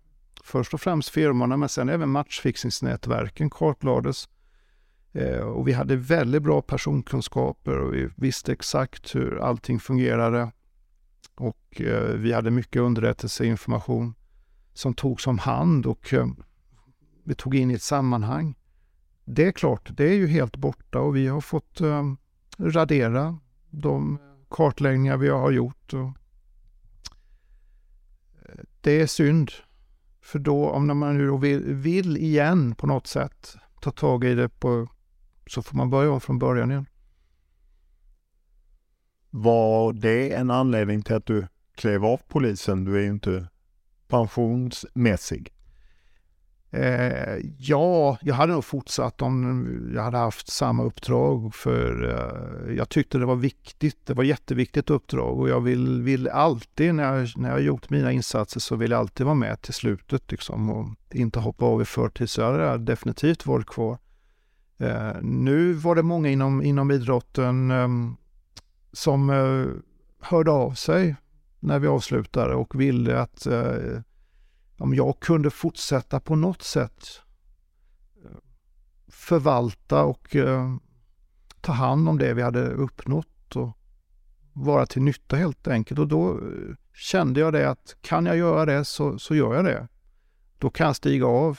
[0.45, 4.29] först och främst firmorna men sen även matchfixningsnätverken kartlades.
[5.19, 10.53] Eh, och vi hade väldigt bra personkunskaper och vi visste exakt hur allting fungerade.
[11.35, 14.15] Och eh, vi hade mycket underrättelseinformation
[14.75, 16.27] som togs om hand och eh,
[17.25, 18.55] vi tog in i ett sammanhang.
[19.25, 21.81] Det är klart, det är ju helt borta och vi har fått
[22.59, 23.39] radera
[23.71, 24.19] de
[24.51, 25.95] kartläggningar vi har gjort.
[25.95, 26.13] Och
[28.81, 29.51] det är synd.
[30.21, 34.49] För då, om man nu vill, vill igen på något sätt ta tag i det
[34.49, 34.89] på,
[35.51, 36.87] så får man börja om från början igen.
[39.31, 42.85] Var det en anledning till att du klev av polisen?
[42.85, 43.49] Du är ju inte
[44.09, 45.53] pensionsmässig.
[46.71, 52.89] Eh, ja, jag hade nog fortsatt om jag hade haft samma uppdrag för eh, jag
[52.89, 54.07] tyckte det var viktigt.
[54.07, 57.91] Det var jätteviktigt uppdrag och jag vill, vill alltid när jag, när jag har gjort
[57.91, 61.83] mina insatser så vill jag alltid vara med till slutet liksom och inte hoppa av
[61.83, 62.31] i förtid.
[62.31, 63.99] Så jag hade definitivt varit kvar.
[64.79, 68.17] Eh, nu var det många inom, inom idrotten ehm,
[68.93, 69.67] som eh,
[70.21, 71.17] hörde av sig
[71.61, 74.01] när vi avslutade och ville att eh,
[74.79, 77.23] om jag kunde fortsätta på något sätt
[78.25, 78.31] eh,
[79.09, 80.77] förvalta och eh,
[81.61, 83.79] ta hand om det vi hade uppnått och
[84.53, 86.01] vara till nytta helt enkelt.
[86.01, 89.65] Och då eh, kände jag det att kan jag göra det så, så gör jag
[89.65, 89.89] det.
[90.59, 91.59] Då kan jag stiga av.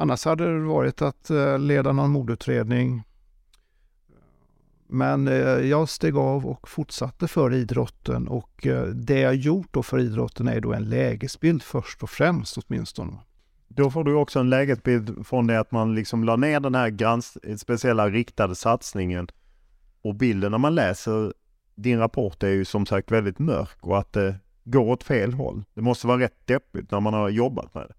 [0.00, 3.02] Annars hade det varit att leda någon mordutredning,
[4.86, 9.82] men eh, jag steg av och fortsatte för idrotten och eh, det jag gjort då
[9.82, 13.12] för idrotten är då en lägesbild först och främst åtminstone.
[13.68, 16.88] Då får du också en lägesbild från det att man liksom la ner den här
[16.90, 19.28] grans speciella riktade satsningen.
[20.02, 21.32] Och bilden när man läser
[21.74, 24.34] din rapport är ju som sagt väldigt mörk och att det
[24.64, 25.64] går åt fel håll.
[25.74, 27.94] Det måste vara rätt deppigt när man har jobbat med det.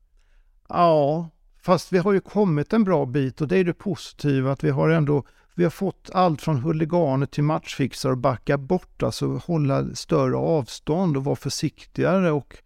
[0.69, 1.29] Ja,
[1.61, 4.69] fast vi har ju kommit en bra bit och det är det positiva att vi
[4.69, 5.23] har ändå
[5.55, 11.17] vi har fått allt från huliganer till matchfixare att backa bort, alltså hålla större avstånd
[11.17, 12.57] och vara försiktigare och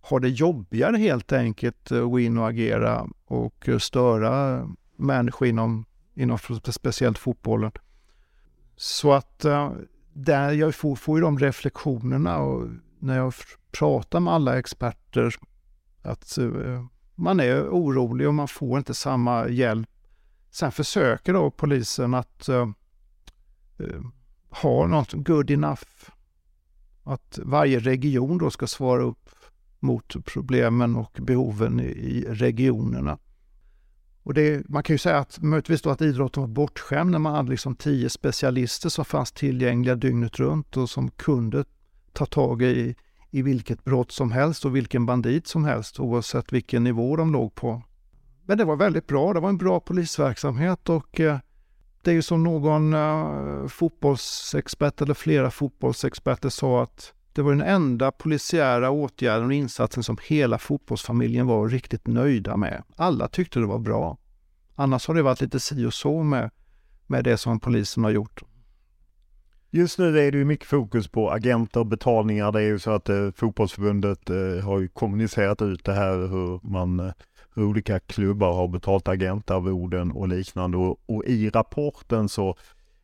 [0.00, 5.48] ha det jobbigare helt enkelt eh, att gå in och agera och eh, störa människor
[5.48, 7.72] inom, inom speciellt fotbollen.
[8.76, 9.72] Så att eh,
[10.12, 13.34] där jag får, får ju de reflektionerna och när jag
[13.78, 15.34] pratar med alla experter
[16.02, 16.38] att
[17.22, 19.88] man är orolig och man får inte samma hjälp.
[20.50, 22.66] Sen försöker då polisen att uh,
[24.50, 25.84] ha något good enough.
[27.02, 29.30] Att varje region då ska svara upp
[29.80, 33.18] mot problemen och behoven i regionerna.
[34.22, 37.34] Och det, man kan ju säga att möjligtvis då att idrotten var bortskämd när man
[37.34, 41.64] hade liksom tio specialister som fanns tillgängliga dygnet runt och som kunde
[42.12, 42.94] ta tag i,
[43.34, 47.54] i vilket brott som helst och vilken bandit som helst oavsett vilken nivå de låg
[47.54, 47.82] på.
[48.46, 51.38] Men det var väldigt bra, det var en bra polisverksamhet och eh,
[52.02, 57.62] det är ju som någon eh, fotbollsexpert eller flera fotbollsexperter sa att det var den
[57.62, 62.82] enda polisiära åtgärden och insatsen som hela fotbollsfamiljen var riktigt nöjda med.
[62.96, 64.18] Alla tyckte det var bra.
[64.74, 66.50] Annars har det varit lite si och så med,
[67.06, 68.42] med det som polisen har gjort.
[69.74, 72.52] Just nu är det ju mycket fokus på agenter och betalningar.
[72.52, 76.60] Det är ju så att eh, fotbollsförbundet eh, har ju kommunicerat ut det här hur
[76.62, 77.12] man eh,
[77.54, 82.56] hur olika klubbar har betalt agentarvoden och liknande och, och i rapporten så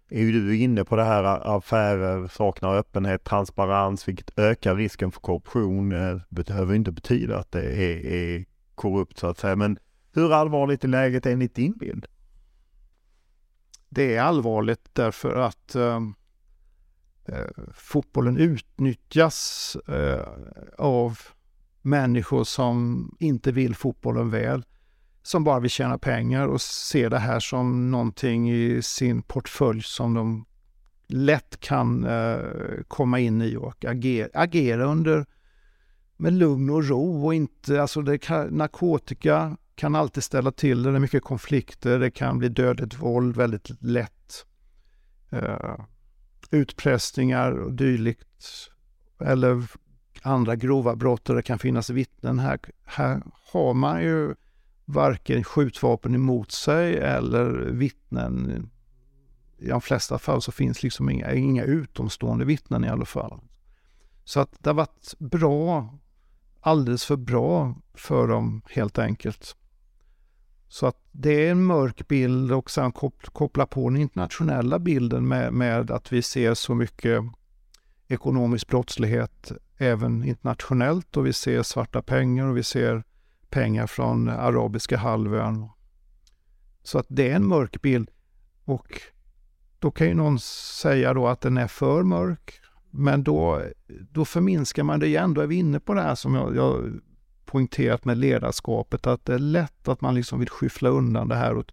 [0.09, 5.13] är ju du inne på det här eh, affärer saknar öppenhet, transparens, vilket ökar risken
[5.13, 5.93] för korruption.
[5.93, 9.57] Eh, det behöver inte betyda att det är, är korrupt så att säga.
[9.57, 9.79] Men
[10.15, 12.07] hur allvarligt är läget enligt din bild?
[13.89, 16.01] Det är allvarligt därför att eh,
[17.29, 20.29] Eh, fotbollen utnyttjas eh,
[20.79, 21.19] av
[21.83, 24.65] människor som inte vill fotbollen väl
[25.23, 30.15] som bara vill tjäna pengar och ser det här som någonting i sin portfölj som
[30.15, 30.45] de
[31.07, 32.39] lätt kan eh,
[32.89, 35.27] komma in i och agera, agera under
[36.17, 40.91] med lugn och ro och inte, alltså det kan, narkotika kan alltid ställa till det,
[40.91, 44.47] det är mycket konflikter, det kan bli dödligt våld väldigt lätt.
[45.31, 45.75] Eh,
[46.51, 48.71] utpressningar och dylikt.
[49.21, 49.67] Eller
[50.23, 52.39] andra grova brott där det kan finnas vittnen.
[52.39, 54.35] Här, här har man ju
[54.85, 58.71] varken skjutvapen emot sig eller vittnen.
[59.59, 63.41] I de flesta fall så finns liksom inga, inga utomstående vittnen i alla fall.
[64.25, 65.99] Så att det har varit bra,
[66.61, 69.57] alldeles för bra för dem helt enkelt.
[70.69, 72.93] Så att det är en mörk bild och sen
[73.33, 77.23] koppla på den internationella bilden med, med att vi ser så mycket
[78.09, 83.05] ekonomisk brottslighet även internationellt och vi ser svarta pengar och vi ser
[83.51, 85.69] pengar från arabiska halvön.
[86.83, 88.11] Så att det är en mörk bild.
[88.65, 89.01] Och
[89.79, 92.61] då kan ju någon säga då att den är för mörk.
[92.91, 93.63] Men då,
[94.11, 95.35] då förminskar man det igen.
[95.35, 97.01] Då är vi inne på det här som jag, jag
[97.49, 99.07] poängterat med ledarskapet.
[99.07, 101.73] Att det är lätt att man liksom vill skyffla undan det här och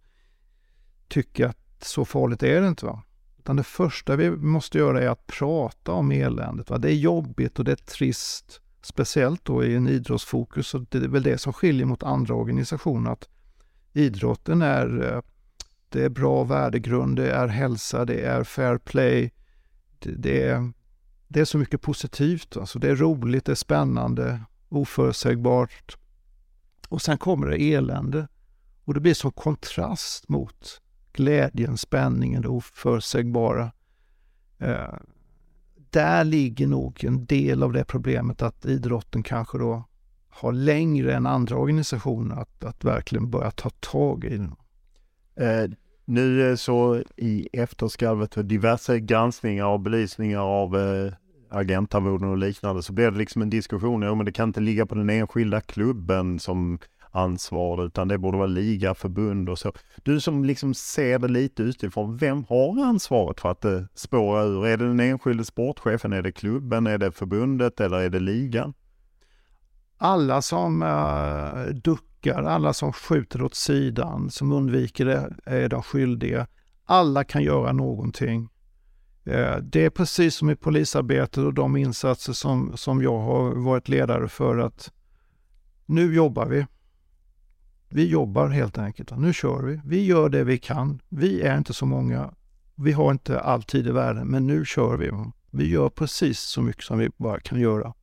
[1.07, 2.85] tycka att så farligt är det inte.
[2.85, 3.03] Va?
[3.39, 6.69] Utan det första vi måste göra är att prata om eländet.
[6.69, 6.77] Va?
[6.77, 8.61] Det är jobbigt och det är trist.
[8.81, 10.73] Speciellt då i en idrottsfokus.
[10.73, 13.11] Och det är väl det som skiljer mot andra organisationer.
[13.11, 13.29] Att
[13.93, 15.21] idrotten är, eh,
[15.89, 19.31] det är bra värdegrund, det är hälsa, det är fair play.
[19.99, 20.71] Det, det är,
[21.27, 22.57] det är så mycket positivt.
[22.57, 25.97] Alltså det är roligt, det är spännande, oförutsägbart.
[26.89, 28.27] Och sen kommer det elände.
[28.85, 30.81] Och det blir som kontrast mot
[31.13, 33.71] glädjen, spänningen, det oförutsägbara.
[34.59, 34.93] Eh,
[35.89, 39.83] där ligger nog en del av det problemet att idrotten kanske då
[40.29, 44.55] har längre än andra organisationer att, att verkligen börja ta tag i den.
[45.35, 45.71] Eh,
[46.05, 51.13] nu så i efterskalvet för diverse granskningar och belysningar av eh,
[51.55, 54.01] agentarvoden och liknande så blir det liksom en diskussion.
[54.01, 56.79] Jo, men det kan inte ligga på den enskilda klubben som
[57.15, 59.71] ansvar utan det borde vara liga, förbund och så.
[60.03, 64.45] Du som liksom ser det lite utifrån, vem har ansvaret för att eh, det spårar
[64.45, 64.65] ur?
[64.65, 68.73] Är det den enskilde sportchefen, är det klubben, är det förbundet eller är det ligan?
[69.97, 76.47] Alla som äh, duckar, alla som skjuter åt sidan, som undviker det, är de skyldiga.
[76.85, 78.49] Alla kan göra någonting.
[79.25, 83.89] Eh, det är precis som i polisarbetet och de insatser som, som jag har varit
[83.89, 84.91] ledare för att
[85.85, 86.65] nu jobbar vi
[87.89, 89.17] Vi jobbar helt enkelt.
[89.17, 89.81] Nu kör vi.
[89.85, 91.01] Vi gör det vi kan.
[91.09, 92.33] Vi är inte så många.
[92.75, 95.11] Vi har inte all tid i världen, men nu kör vi.
[95.51, 97.93] Vi gör precis så mycket som vi bara kan göra.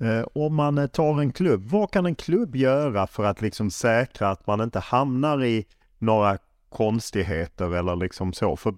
[0.00, 3.70] Eh, om man eh, tar en klubb, vad kan en klubb göra för att liksom
[3.70, 5.66] säkra att man inte hamnar i
[5.98, 6.38] några
[6.68, 8.56] konstigheter eller liksom så?
[8.56, 8.74] För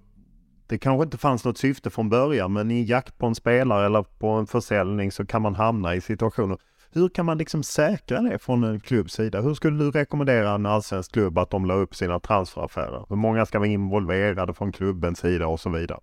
[0.71, 4.03] det kanske inte fanns något syfte från början, men i jakt på en spelare eller
[4.03, 6.57] på en försäljning så kan man hamna i situationer.
[6.91, 9.41] Hur kan man liksom säkra det från en klubbs sida?
[9.41, 13.05] Hur skulle du rekommendera en allsvensk klubb att de la upp sina transferaffärer?
[13.09, 15.99] Hur många ska vara involverade från klubbens sida och så vidare?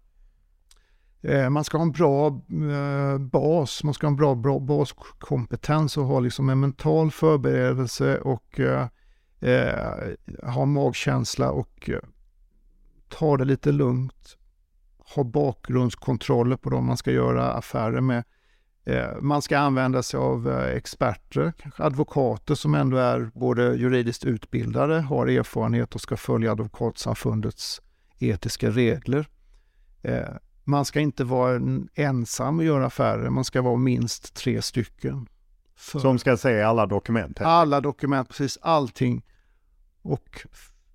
[1.23, 5.97] Eh, man ska ha en bra eh, bas, man ska ha en bra, bra baskompetens
[5.97, 8.87] och ha liksom en mental förberedelse och eh,
[9.41, 10.09] eh
[10.43, 12.01] ha magkänsla och eh,
[13.09, 14.38] ta det lite lugnt.
[15.15, 18.25] Ha bakgrundskontroller på dem man ska göra affärer med.
[19.21, 25.95] Man ska använda sig av experter, advokater som ändå är både juridiskt utbildade, har erfarenhet
[25.95, 27.83] och ska följa advokatsamfundets
[28.19, 29.29] etiska regler.
[30.65, 31.61] Man ska inte vara
[31.95, 35.29] ensam och göra affärer, man ska vara minst tre stycken.
[35.77, 37.39] För Som ska se alla dokument?
[37.39, 37.47] Här.
[37.47, 39.25] Alla dokument, precis allting.
[40.03, 40.47] Och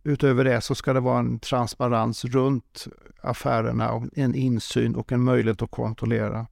[0.03, 2.87] utöver det så ska det vara en transparens runt
[3.21, 6.47] affärerna, och en insyn och en möjlighet att kontrollera.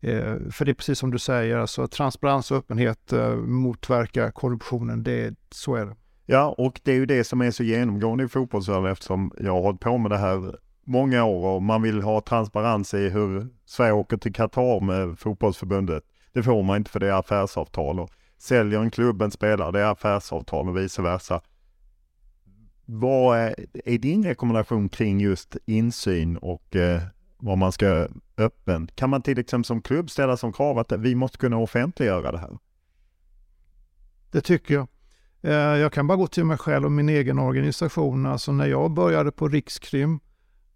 [0.00, 5.02] Eh, för det är precis som du säger, alltså transparens och öppenhet eh, motverkar korruptionen.
[5.02, 5.96] Det, så är det.
[6.26, 9.62] Ja, och det är ju det som är så genomgående i fotbollsvärlden eftersom jag har
[9.62, 13.92] hållit på med det här många år och man vill ha transparens i hur Sverige
[13.92, 16.04] åker till Qatar med fotbollsförbundet.
[16.32, 19.80] Det får man inte för det är affärsavtal och säljer en klubb en spelare, det
[19.80, 21.40] är affärsavtal och vice versa.
[22.84, 23.54] Vad är,
[23.84, 27.02] är din rekommendation kring just insyn och eh,
[27.36, 28.88] vad man ska öppen?
[28.94, 32.38] Kan man till exempel som klubb ställa som krav att vi måste kunna offentliggöra det
[32.38, 32.58] här?
[34.30, 34.86] Det tycker jag.
[35.42, 38.26] Eh, jag kan bara gå till mig själv och min egen organisation.
[38.26, 40.20] Alltså när jag började på Rikskrim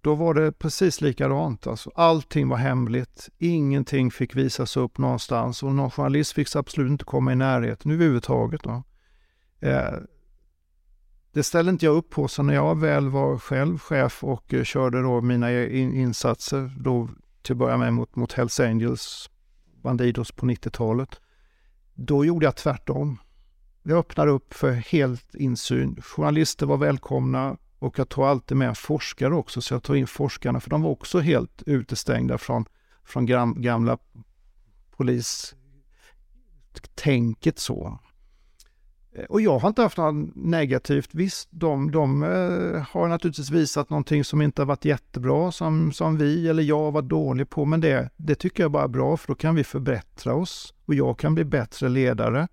[0.00, 1.66] då var det precis likadant.
[1.66, 3.28] Alltså, allting var hemligt.
[3.38, 8.62] Ingenting fick visas upp någonstans och någon journalist fick absolut inte komma i närheten överhuvudtaget.
[8.62, 8.82] Då.
[9.61, 9.92] Eh,
[11.33, 14.64] det ställde inte jag upp på, så när jag väl var själv chef och eh,
[14.64, 17.09] körde då mina insatser, då
[17.43, 19.31] till att börja med mot, mot Hells Angels,
[19.83, 21.20] Bandidos på 90-talet,
[21.95, 23.18] då gjorde jag tvärtom.
[23.83, 26.03] Jag öppnade upp för helt insyn.
[26.03, 30.61] Journalister var välkomna, och jag tog alltid med forskare också, så jag tog in forskarna,
[30.61, 32.64] för de var också helt utestängda från,
[33.05, 33.26] från
[33.62, 33.99] gamla
[34.97, 37.99] polistänket så.
[39.19, 41.11] Eh, och jag har inte haft något negativt.
[41.12, 46.19] Visst, de, de eh, har naturligtvis visat någonting som inte har varit jättebra, som, som
[46.19, 49.29] vi eller jag var dålig på, men det, det tycker jag bara är bra, för
[49.29, 52.49] då kan vi förbättra oss och jag kan bli bättre ledare.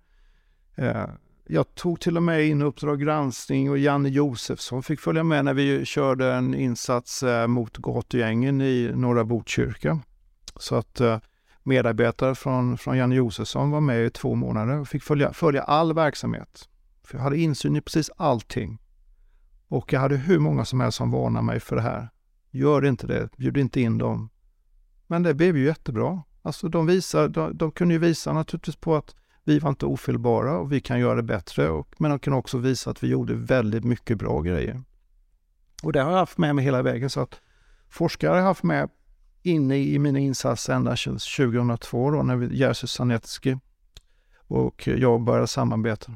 [0.74, 1.06] Eh,
[1.48, 5.54] jag tog till och med in Uppdrag granskning och Janne Josefsson fick följa med när
[5.54, 10.00] vi körde en insats mot gatugängen i norra Botkyrka.
[10.56, 11.18] Så att eh,
[11.66, 15.94] medarbetare från, från Janne Josefsson var med i två månader och fick följa, följa all
[15.94, 16.68] verksamhet.
[17.04, 18.78] För jag hade insyn i precis allting.
[19.68, 22.08] Och jag hade hur många som helst som varnade mig för det här.
[22.50, 24.30] Gör inte det, bjud inte in dem.
[25.06, 26.22] Men det blev ju jättebra.
[26.42, 29.14] Alltså de, visar, de, de kunde ju visa naturligtvis på att
[29.44, 31.68] vi var inte ofelbara och vi kan göra det bättre.
[31.68, 34.82] Och, men de kunde också visa att vi gjorde väldigt mycket bra grejer.
[35.82, 37.10] Och det har jag haft med mig hela vägen.
[37.10, 37.40] Så att
[37.88, 38.90] forskare har jag haft med
[39.46, 43.56] inne i mina insatser ända sedan 2002 då när Jerzy Sanetski
[44.48, 46.12] och jag började samarbeta.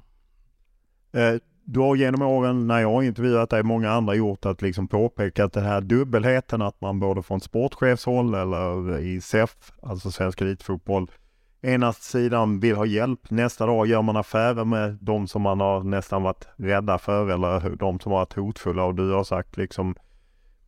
[1.12, 4.88] Eh, du har genom åren när jag har intervjuat dig, många andra gjort att liksom
[4.88, 10.40] påpeka att den här dubbelheten att man både från sportchefshåll eller i SEF, alltså Svensk
[10.40, 11.10] Elitfotboll,
[11.62, 15.82] ena sidan vill ha hjälp, nästa dag gör man affärer med de som man har
[15.82, 19.94] nästan varit rädda för eller de som har varit hotfulla och du har sagt liksom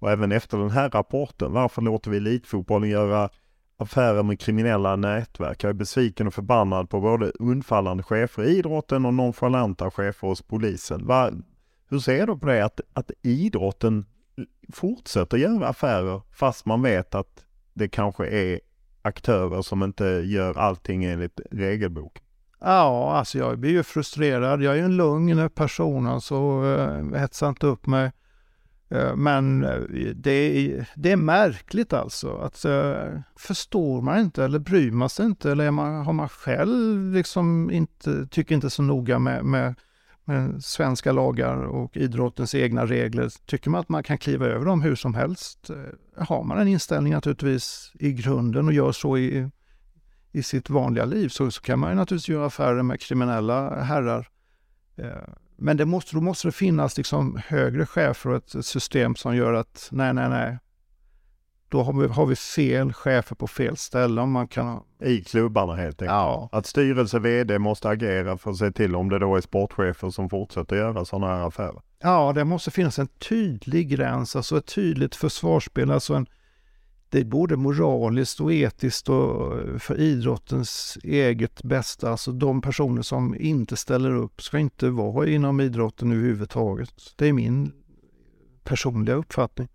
[0.02, 3.30] och även efter den här rapporten, varför låter vi elitfotbollen göra
[3.76, 5.64] affärer med kriminella nätverk?
[5.64, 10.42] Jag är besviken och förbannad på både undfallande chefer i idrotten och nonchalanta chefer hos
[10.42, 11.06] polisen.
[11.06, 11.30] Va,
[11.88, 14.06] hur ser du på det att, att idrotten
[14.72, 17.44] fortsätter göra affärer fast man vet att
[17.74, 18.60] det kanske är
[19.02, 22.22] aktörer som inte gör allting enligt regelbok?
[22.60, 24.62] Ja, alltså jag blir ju frustrerad.
[24.62, 28.12] Jag är ju en lugn person, alltså, eh, så äh, hetsa inte upp mig.
[28.92, 29.80] Eh, men eh,
[30.14, 32.36] det är, det är märkligt alltså.
[32.36, 37.12] Att, eh, förstår man inte eller bryr man sig inte eller man, har man själv
[37.12, 39.74] liksom inte, tycker inte så noga med, med
[40.24, 43.28] med svenska lagar och idrottens egna regler.
[43.46, 45.70] Tycker man att man kan kliva över dem hur som helst?
[46.16, 49.48] Har man en inställning naturligtvis i grunden och gör så i,
[50.32, 54.28] i sitt vanliga liv så, så kan man naturligtvis göra affärer med kriminella herrar.
[55.62, 59.52] Men det måste, då måste det finnas liksom högre chefer och ett system som gör
[59.52, 60.58] att nej, nej, nej.
[61.68, 64.20] Då har vi, har vi fel chefer på fel ställe.
[64.20, 64.80] Om man kan...
[65.00, 66.14] I klubbarna helt enkelt.
[66.14, 66.48] Ja.
[66.52, 70.30] Att styrelse, vd måste agera för att se till om det då är sportchefer som
[70.30, 71.82] fortsätter göra sådana här affärer.
[71.98, 76.26] Ja, det måste finnas en tydlig gräns, alltså ett tydligt försvarsspel, alltså en,
[77.12, 82.10] det är både moraliskt och etiskt och eh, för idrottens eget bästa.
[82.10, 86.94] Alltså de personer som inte ställer upp ska inte vara inom idrotten överhuvudtaget.
[87.16, 87.72] Det är min
[88.64, 89.68] personliga uppfattning.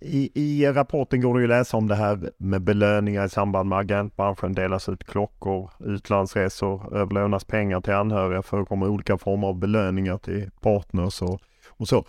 [0.00, 3.78] I, I rapporten går det att läsa om det här med belöningar i samband med
[3.78, 4.52] agentbranschen.
[4.52, 11.22] Delas ut klockor, utlandsresor, överlånas pengar till anhöriga, förekommer olika former av belöningar till partners
[11.22, 12.06] och, och så.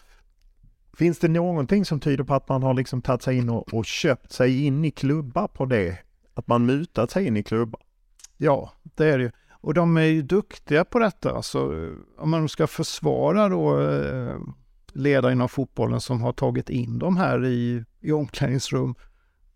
[0.98, 3.86] Finns det någonting som tyder på att man har liksom tagit sig in och, och
[3.86, 5.98] köpt sig in i klubbar på det?
[6.34, 7.82] Att man mutat sig in i klubbar?
[8.38, 9.32] Ja, det är det ju.
[9.52, 11.32] Och de är ju duktiga på detta.
[11.32, 14.38] Alltså, om man ska försvara då eh,
[14.94, 18.96] ledare inom fotbollen som har tagit in de här i, i omklädningsrum,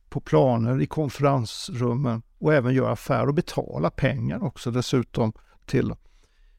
[0.09, 5.33] på planer, i konferensrummen och även gör affärer och betala pengar också dessutom
[5.65, 5.93] till.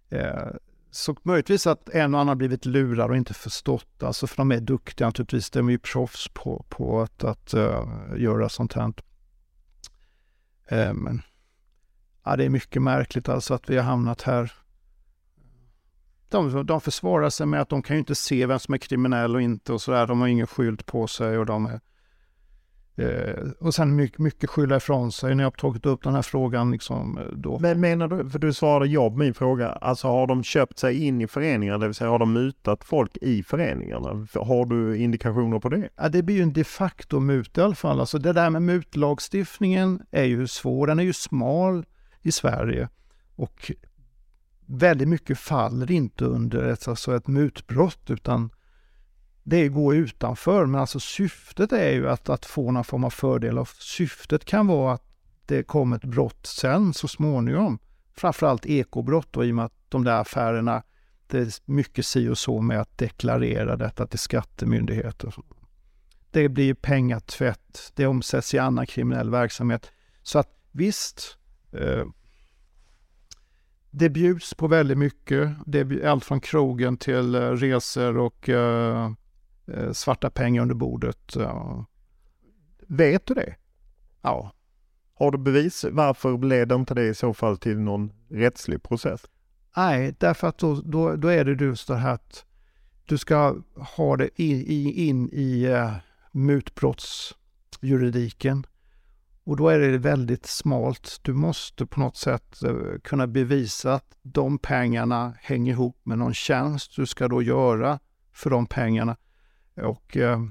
[0.09, 0.49] Eh,
[0.95, 4.61] så möjligtvis att en och annan blivit lurad och inte förstått, alltså för de är
[4.61, 7.87] duktiga naturligtvis, de är ju proffs på, på att, att uh,
[8.17, 8.93] göra sånt här.
[10.73, 11.23] Uh, men
[12.25, 14.53] ja, det är mycket märkligt alltså att vi har hamnat här.
[16.29, 19.35] De, de försvarar sig med att de kan ju inte se vem som är kriminell
[19.35, 20.07] och inte och sådär.
[20.07, 21.81] De har ingen skylt på sig och de är
[22.97, 26.23] Eh, och sen mycket, mycket skylla ifrån sig när jag har tagit upp den här
[26.23, 26.71] frågan.
[26.71, 27.59] Liksom, eh, då.
[27.59, 31.07] Men menar du, för du svarade ja på min fråga, alltså har de köpt sig
[31.07, 34.27] in i föreningarna, det vill säga har de mutat folk i föreningarna?
[34.35, 35.89] Har du indikationer på det?
[35.97, 38.01] Ja, det blir ju en de facto mut i alla fall.
[38.01, 41.85] Alltså det där med mutlagstiftningen är ju svår, den är ju smal
[42.23, 42.89] i Sverige.
[43.37, 43.73] Och
[44.67, 48.51] väldigt mycket faller inte under ett, alltså ett mutbrott utan
[49.43, 53.59] det går utanför, men alltså syftet är ju att, att få någon form av fördel
[53.59, 55.05] och syftet kan vara att
[55.47, 57.79] det kommer ett brott sen så småningom.
[58.15, 60.83] Framförallt ekobrott då, i och med att de där affärerna,
[61.27, 65.35] det är mycket si och så med att deklarera detta till skattemyndigheter.
[66.31, 69.91] Det blir pengatvätt, det omsätts i annan kriminell verksamhet.
[70.23, 71.39] Så att visst,
[71.73, 72.05] eh,
[73.91, 75.51] det bjuds på väldigt mycket.
[75.67, 79.11] Det är allt från krogen till eh, resor och Eh,
[79.67, 81.37] Eh, svarta pengar under bordet.
[82.87, 83.57] Vet du det?
[84.23, 84.53] Ja.
[85.15, 85.85] Har du bevis?
[85.91, 89.25] Varför leder inte det i så fall till någon rättslig process?
[89.77, 92.45] Nej, därför att då, då, då är det just det här att
[93.05, 93.57] du ska
[93.97, 95.93] ha det in i, in i uh,
[96.33, 98.67] mutbrottsjuridiken.
[99.45, 101.21] Och då är det väldigt smalt.
[101.23, 106.35] Du måste på något sätt uh, kunna bevisa att de pengarna hänger ihop med någon
[106.35, 107.99] tjänst du ska då göra
[108.33, 109.17] för de pengarna.
[109.77, 110.43] Och eh,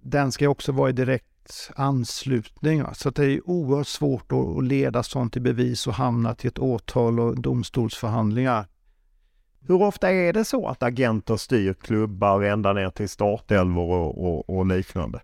[0.00, 2.84] den ska också vara i direkt anslutning.
[2.94, 7.20] Så det är oerhört svårt att leda sånt i bevis och hamna till ett åtal
[7.20, 8.66] och domstolsförhandlingar.
[9.60, 14.58] Hur ofta är det så att agenter styr klubbar ända ner till startelvor och, och,
[14.58, 15.20] och liknande?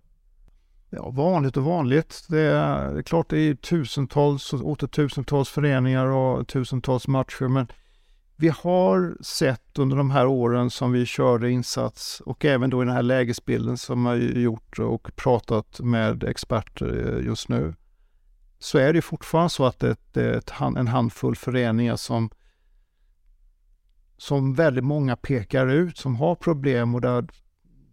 [0.89, 2.25] Ja, vanligt och vanligt.
[2.29, 7.47] Det är, det är klart det är tusentals och åter tusentals föreningar och tusentals matcher,
[7.47, 7.67] men
[8.43, 12.85] vi har sett under de här åren som vi körde insats och även då i
[12.85, 17.73] den här lägesbilden som jag gjort och pratat med experter eh, just nu,
[18.59, 22.29] så är det fortfarande så att det är en handfull föreningar som,
[24.17, 27.27] som väldigt många pekar ut som har problem och där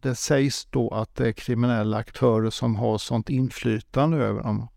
[0.00, 4.68] det sägs då att det är kriminella aktörer som har sånt inflytande över dem.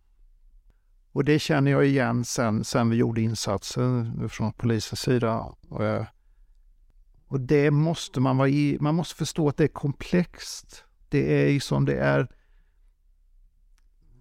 [1.14, 5.40] Och det känner jag igen sen, sen vi gjorde insatsen från polisens sida.
[5.70, 5.82] Och,
[7.28, 10.84] och det måste man vara i, man måste förstå att det är komplext.
[11.10, 12.28] Det är som det är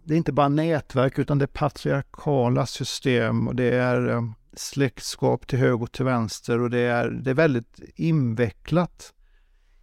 [0.04, 4.22] det är inte bara nätverk utan det är patriarkala system och det är eh,
[4.52, 9.14] släktskap till höger och till vänster och det är, det är väldigt invecklat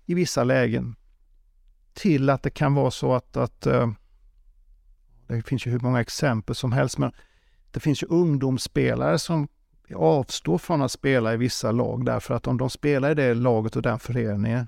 [0.05, 0.95] i vissa lägen.
[1.93, 3.91] Till att det kan vara så att, att uh,
[5.30, 7.12] det finns ju hur många exempel som helst, men
[7.72, 9.48] det finns ju ungdomsspelare som
[9.96, 13.76] avstår från att spela i vissa lag därför att om de spelar i det laget
[13.76, 14.68] och den föreningen,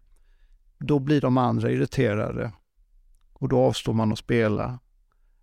[0.77, 2.51] då blir de andra irriterade
[3.33, 4.79] och då avstår man att spela.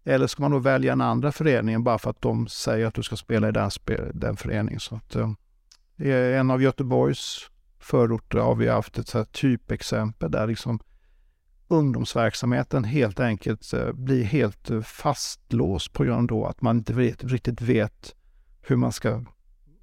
[0.05, 3.03] Eller ska man då välja en andra föreningen bara för att de säger att du
[3.03, 3.71] ska spela i den,
[4.15, 4.81] den föreningen.
[4.81, 5.31] Så att, eh,
[6.39, 10.81] en av Göteborgs förorter har vi haft ett så typexempel där liksom
[11.69, 17.25] ungdomsverksamheten helt enkelt eh, blir helt eh, fastlåst på grund av att man inte vet,
[17.25, 18.15] riktigt vet
[18.61, 19.25] hur man ska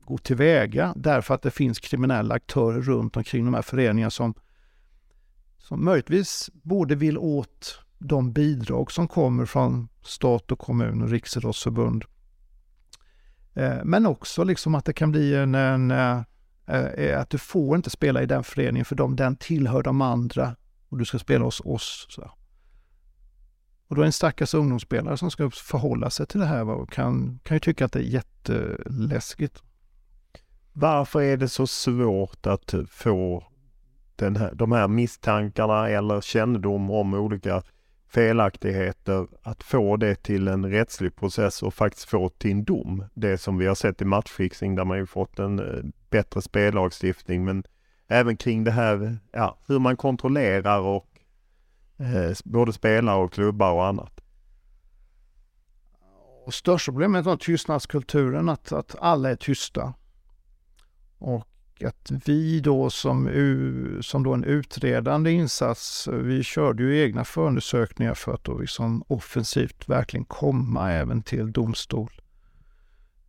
[0.06, 4.34] gå tillväga därför att det finns kriminella aktörer runt omkring de här föreningarna som,
[5.58, 12.06] som möjligtvis både vill åt de bidrag som kommer från stat och kommun och Riksidrottsförbund.
[13.54, 15.92] Eh, men också liksom att det kan bli en, en
[17.18, 20.56] att du får inte spela i den föreningen för de, den tillhör de andra
[20.90, 22.06] och du ska spela hos oss.
[22.10, 22.32] Så.
[23.88, 27.40] Och då är en stackars ungdomsspelare som ska förhålla sig till det här och kan,
[27.44, 29.64] kan ju tycka att det är jätteläskigt.
[30.74, 33.44] Varför är det så svårt att få
[34.16, 37.64] den här, de här misstankarna eller kännedom om olika
[38.08, 43.04] felaktigheter, att få det till en rättslig process och faktiskt få till en dom.
[43.14, 47.46] Det som vi har sett i matchfixing där man ju fått en eh, bättre spellagstiftning
[47.46, 47.64] men
[48.08, 51.20] även kring det här, ja, hur man kontrollerar och
[51.98, 54.22] eh, både spelare och klubbar och annat.
[56.46, 59.94] Och största problemet var tystnadskulturen, att, att alla är tysta.
[61.18, 61.48] Och
[61.86, 63.30] att vi då som,
[64.02, 69.90] som då en utredande insats, vi körde ju egna förundersökningar för att då liksom offensivt
[69.90, 72.12] verkligen komma även till domstol.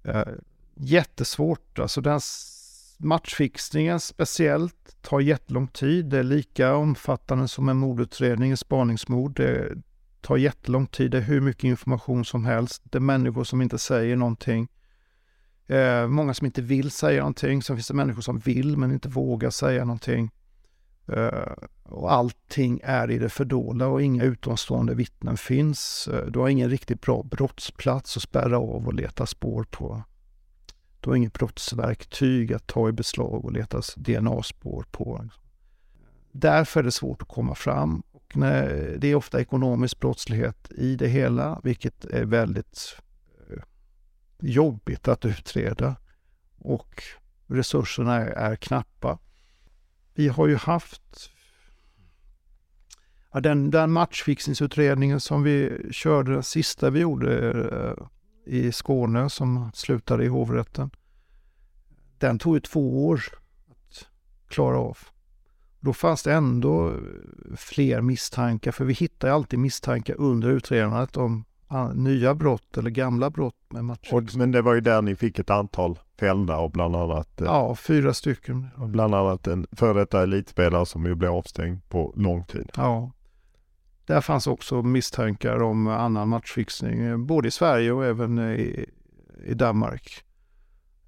[0.03, 0.23] Eh,
[0.75, 2.21] jättesvårt, alltså den
[2.97, 6.07] matchfixningen speciellt tar jättelång tid.
[6.07, 9.37] Det är lika omfattande som en mordutredning, en spaningsmord.
[9.37, 9.75] Det
[10.21, 11.11] tar jättelång tid.
[11.11, 12.83] Det är hur mycket information som helst.
[12.85, 14.69] Det är människor som inte säger någonting.
[15.67, 17.63] Eh, många som inte vill säga någonting.
[17.63, 20.31] Sen finns det människor som vill men inte vågar säga någonting.
[21.13, 26.09] Eh, och allting är i det fördolda och inga utomstående vittnen finns.
[26.09, 30.03] Eh, du har ingen riktigt bra brottsplats att spärra av och leta spår på.
[31.07, 35.29] Du har inget brottsverktyg att ta i beslag och leta DNA-spår på.
[36.33, 38.03] Därför är det svårt att komma fram.
[38.13, 42.97] Och när, det är ofta ekonomisk brottslighet i det hela, vilket är väldigt
[43.51, 43.63] eh,
[44.41, 45.97] jobbigt att utreda
[46.59, 47.03] och
[47.47, 49.19] resurserna är, är knappa.
[50.15, 51.31] Vi har ju haft
[53.33, 58.07] ja, den, den matchfixningsutredningen som vi körde, den sista vi gjorde eh,
[58.47, 60.91] i Skåne som slutade i hovrätten.
[62.19, 63.21] Den tog ju två år
[63.71, 64.09] att
[64.49, 64.99] klara av.
[65.81, 66.95] Då fanns det ändå
[67.57, 71.45] fler misstankar, för vi hittar alltid misstankar under utredandet om
[71.95, 74.39] nya brott eller gamla brott med matcher.
[74.39, 77.75] men det var ju där ni fick ett antal fällda och bland annat eh, Ja,
[77.75, 78.69] fyra stycken.
[78.77, 82.71] Bland annat en före detta elitspelare som ju blev avstängd på lång tid.
[82.77, 83.11] Ja.
[84.07, 88.91] Där fanns också misstankar om annan matchfixning, eh, både i Sverige och även eh, i,
[89.45, 90.25] i Danmark.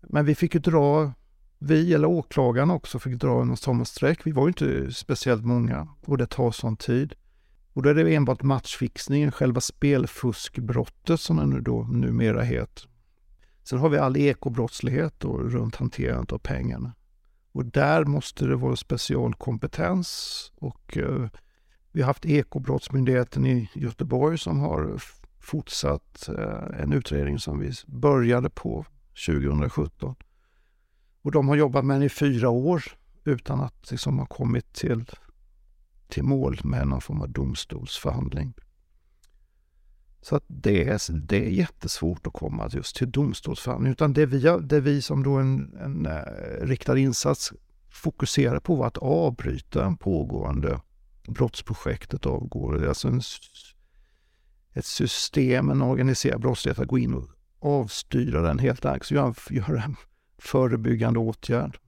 [0.01, 1.13] Men vi fick ju dra,
[1.59, 4.27] vi eller åklagaren också fick dra en sommarsträck.
[4.27, 7.15] Vi var ju inte speciellt många och det tar sån tid.
[7.73, 12.89] Och då är det enbart matchfixningen, själva spelfuskbrottet som det nu då numera heter.
[13.65, 16.93] Sen har vi all ekobrottslighet då, runt hanterandet av pengarna.
[17.53, 21.29] Och där måste det vara specialkompetens och eh,
[21.93, 25.03] vi har haft Ekobrottsmyndigheten i Göteborg som har
[25.41, 28.87] fortsatt eh, en utredning som vi började på
[29.27, 30.15] 2017.
[31.23, 32.85] Och de har jobbat med den i fyra år
[33.25, 35.05] utan att liksom ha kommit till
[36.09, 38.55] till mål med någon form av domstolsförhandling.
[40.21, 43.93] Så att det, är, det är jättesvårt att komma just till domstolsförhandling.
[43.93, 46.23] Utan det vi, det vi som då en, en eh,
[46.61, 47.53] riktad insats
[47.91, 50.81] fokuserar på var att avbryta en pågående
[51.29, 52.89] brottsprojektet avgår.
[52.89, 53.21] Alltså en,
[54.75, 57.29] ett system, en organiserad brottslighet, att gå in och
[57.61, 59.11] avstyra den helt enkelt.
[59.11, 59.97] Göra, gör en
[60.39, 61.79] förebyggande åtgärd.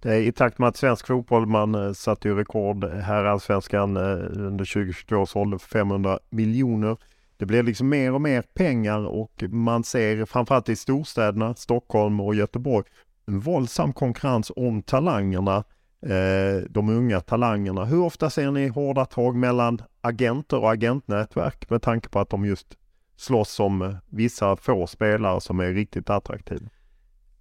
[0.00, 3.96] Det är i takt med att svensk fotboll, man eh, satte ju rekord här allsvenskan
[3.96, 6.96] eh, under 2022 års ålder för 500 miljoner.
[7.36, 12.34] Det blir liksom mer och mer pengar och man ser framförallt i storstäderna, Stockholm och
[12.34, 12.86] Göteborg,
[13.26, 15.64] en våldsam konkurrens om talangerna,
[16.02, 17.84] eh, de unga talangerna.
[17.84, 22.44] Hur ofta ser ni hårda tag mellan agenter och agentnätverk med tanke på att de
[22.44, 22.76] just
[23.16, 26.68] slåss om eh, vissa få spelare som är riktigt attraktiva?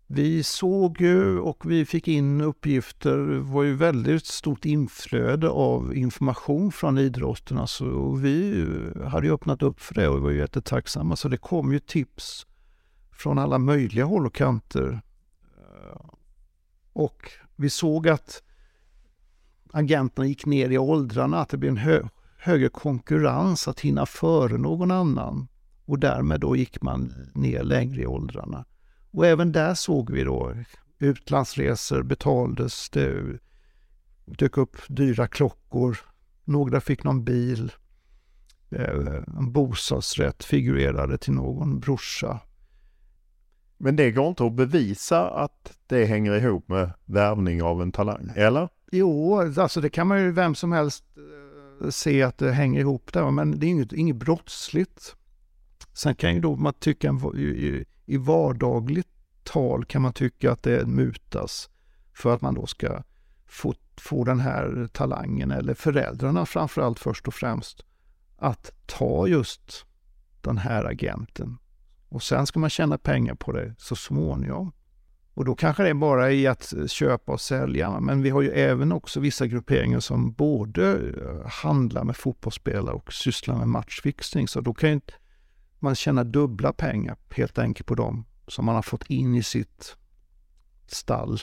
[0.10, 5.95] Vi såg ju och vi fick in uppgifter, det var ju väldigt stort inflöde av
[5.95, 7.58] information från idrotten.
[7.58, 8.66] Alltså, vi
[9.05, 11.16] hade ju öppnat upp för det och var ju jättetacksamma.
[11.16, 12.47] Så det kom ju tips
[13.12, 15.01] från alla möjliga håll och kanter.
[15.58, 16.10] Eh,
[16.93, 18.43] och vi såg att
[19.78, 22.04] agenterna gick ner i åldrarna, att det blev en hö
[22.38, 25.48] högre konkurrens att hinna före någon annan.
[25.86, 28.66] Och därmed då gick man ner längre i åldrarna.
[29.12, 30.54] Och även där såg vi då
[31.00, 33.40] utlandsresor betaldes, det
[34.26, 35.98] dök upp dyra klockor,
[36.44, 37.72] några fick någon bil,
[38.70, 42.40] eh, en bostadsrätt figurerade till någon brorsa.
[43.78, 48.32] Men det går inte att bevisa att det hänger ihop med värvning av en talang,
[48.36, 48.70] eller?
[48.92, 51.04] Jo, alltså det kan man ju vem som helst
[51.82, 55.16] eh, se att det hänger ihop där, men det är inget, inget brottsligt.
[55.94, 59.08] Sen kan ju då man tycka, i, i vardagligt
[59.44, 61.70] tal kan man tycka att det mutas
[62.14, 63.04] för att man då ska
[63.46, 67.86] få, få den här talangen, eller föräldrarna framförallt först och främst,
[68.38, 69.86] att ta just
[70.42, 71.58] den här agenten.
[72.10, 74.72] Och sen ska man tjäna pengar på det så småningom.
[75.38, 78.00] Och då kanske det är bara i att köpa och sälja.
[78.00, 83.14] Men vi har ju även också vissa grupperingar som både eh, handlar med fotbollsspelare och
[83.14, 84.48] sysslar med matchfixning.
[84.48, 85.00] Så då kan ju
[85.80, 89.96] man tjäna dubbla pengar helt enkelt på dem som man har fått in i sitt
[90.88, 91.40] stall.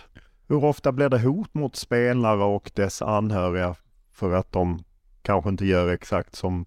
[0.49, 3.74] Hur ofta blir det hot mot spelare och dess anhöriga
[4.12, 4.84] för att de
[5.22, 6.64] kanske inte gör exakt som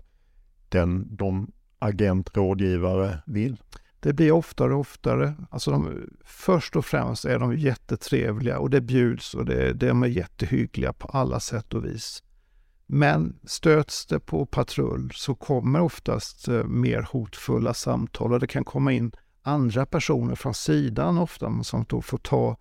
[0.69, 3.57] den, de agent, rådgivare vill?
[4.07, 5.35] Det blir oftare och oftare.
[5.49, 10.07] Alltså de, först och främst är de jättetrevliga och det bjuds och det, de är
[10.07, 12.23] jättehyggliga på alla sätt och vis.
[12.85, 18.65] Men stöts det på patrull så kommer oftast eh, mer hotfulla samtal och det kan
[18.65, 22.57] komma in andra personer från sidan ofta som då får ta,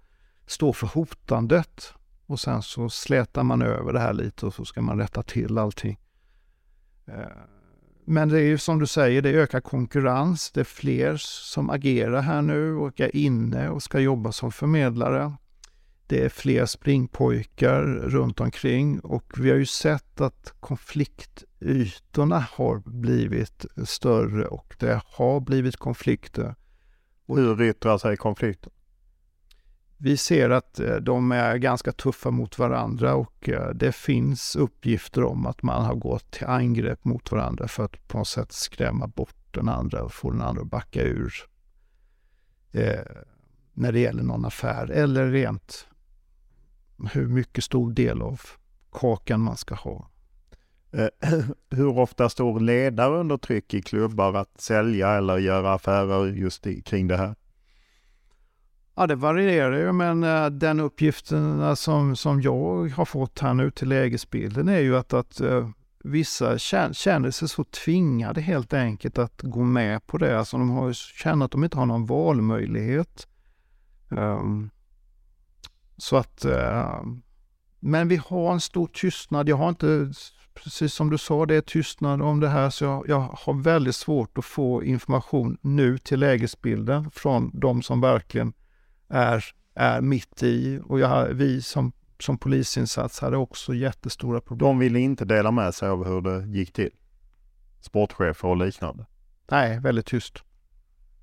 [0.46, 1.92] stå för hotandet.
[2.26, 5.58] Och sen så slätar man över det här lite och så ska man rätta till
[5.58, 5.98] allting.
[7.06, 7.55] Eh,
[8.08, 10.50] men det är ju som du säger, det ökar konkurrens.
[10.50, 15.32] Det är fler som agerar här nu och är inne och ska jobba som förmedlare.
[16.06, 23.66] Det är fler springpojkar runt omkring och vi har ju sett att konfliktytorna har blivit
[23.84, 26.54] större och det har blivit konflikter.
[27.28, 28.72] Hur yttrar sig konflikter?
[29.98, 35.24] Vi ser att eh, de är ganska tuffa mot varandra och eh, det finns uppgifter
[35.24, 39.06] om att man har gått till angrepp mot varandra för att på något sätt skrämma
[39.06, 41.34] bort den andra och få den andra att backa ur.
[42.72, 43.00] Eh,
[43.72, 45.86] när det gäller någon affär eller rent
[47.12, 48.40] hur mycket stor del av
[48.92, 50.10] kakan man ska ha.
[50.92, 51.08] Eh,
[51.70, 56.82] hur ofta står ledare under tryck i klubbar att sälja eller göra affärer just i,
[56.82, 57.34] kring det här?
[58.98, 63.70] Ja, det varierar ju, men eh, den uppgiften som, som jag har fått här nu
[63.70, 65.68] till lägesbilden är ju att, att eh,
[66.04, 70.38] vissa känner sig så tvingade helt enkelt att gå med på det.
[70.38, 73.28] Alltså de har, känner att de inte har någon valmöjlighet.
[74.08, 74.70] Um,
[75.96, 77.02] så att, uh,
[77.80, 79.48] men vi har en stor tystnad.
[79.48, 80.12] Jag har inte,
[80.54, 83.96] precis som du sa, det är tystnad om det här, så jag, jag har väldigt
[83.96, 88.52] svårt att få information nu till lägesbilden från de som verkligen
[89.08, 89.44] är,
[89.74, 90.80] är mitt i.
[90.84, 94.68] Och jag, vi som, som polisinsats hade också jättestora problem.
[94.68, 96.90] De ville inte dela med sig av hur det gick till?
[97.80, 99.06] Sportchefer och liknande?
[99.50, 100.42] Nej, väldigt tyst.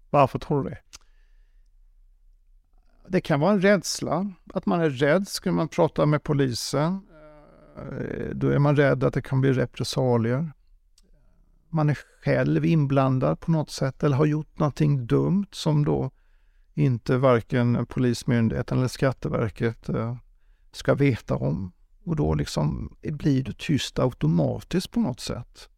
[0.10, 0.78] Varför tror du det?
[3.08, 5.28] Det kan vara en rädsla, att man är rädd.
[5.28, 7.08] Skulle man prata med polisen,
[7.78, 10.52] eh, då är man rädd att det kan bli repressalier.
[11.70, 16.12] Man är själv inblandad på något sätt eller har gjort någonting dumt som då
[16.74, 20.16] inte varken Polismyndigheten eller Skatteverket eh,
[20.72, 21.72] ska veta om.
[22.06, 25.70] Och då liksom blir du tyst automatiskt på något sätt.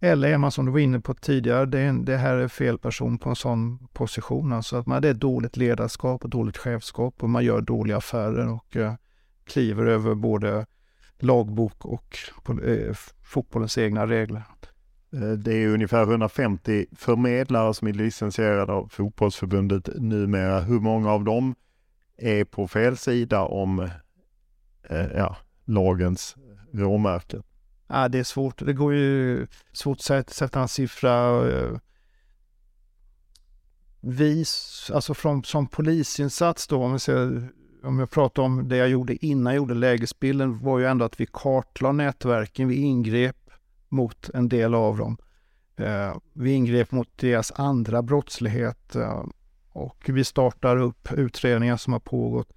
[0.00, 3.18] Eller är man som du var inne på tidigare, det, det här är fel person
[3.18, 4.52] på en sån position.
[4.52, 8.48] Alltså att man, det är dåligt ledarskap och dåligt chefskap och man gör dåliga affärer
[8.48, 8.94] och eh,
[9.44, 10.66] kliver över både
[11.18, 12.18] lagbok och
[12.64, 14.42] eh, fotbollens egna regler.
[15.12, 20.60] Eh, det är ungefär 150 förmedlare som är licensierade av fotbollsförbundet numera.
[20.60, 21.54] Hur många av dem
[22.16, 23.88] är på fel sida om
[24.88, 26.36] eh, ja, lagens
[26.72, 27.42] råmärken?
[27.88, 28.66] Ja, det är svårt.
[28.66, 31.48] Det går ju svårt att sätta en siffra.
[31.50, 31.78] Eh,
[34.00, 34.44] vi,
[34.92, 37.48] alltså från, som polisinsats då, om, vi ser,
[37.82, 41.20] om jag pratar om det jag gjorde innan jag gjorde lägesbilden, var ju ändå att
[41.20, 43.36] vi kartlade nätverken, vi ingrep
[43.96, 45.16] mot en del av dem.
[45.76, 49.24] Eh, vi ingrep mot deras andra brottslighet eh,
[49.68, 52.52] och vi startar upp utredningar som har pågått.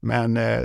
[0.00, 0.62] Men eh,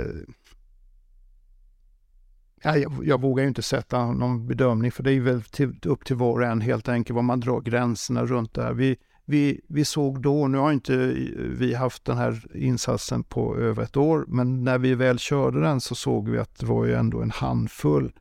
[2.62, 6.16] jag, jag vågar ju inte sätta någon bedömning för det är väl till, upp till
[6.16, 8.72] var och en helt enkelt var man drar gränserna runt det här.
[8.72, 10.96] Vi, vi, vi såg då, nu har inte
[11.36, 15.80] vi haft den här insatsen på över ett år, men när vi väl körde den
[15.80, 18.12] så såg vi att det var ju ändå en handfull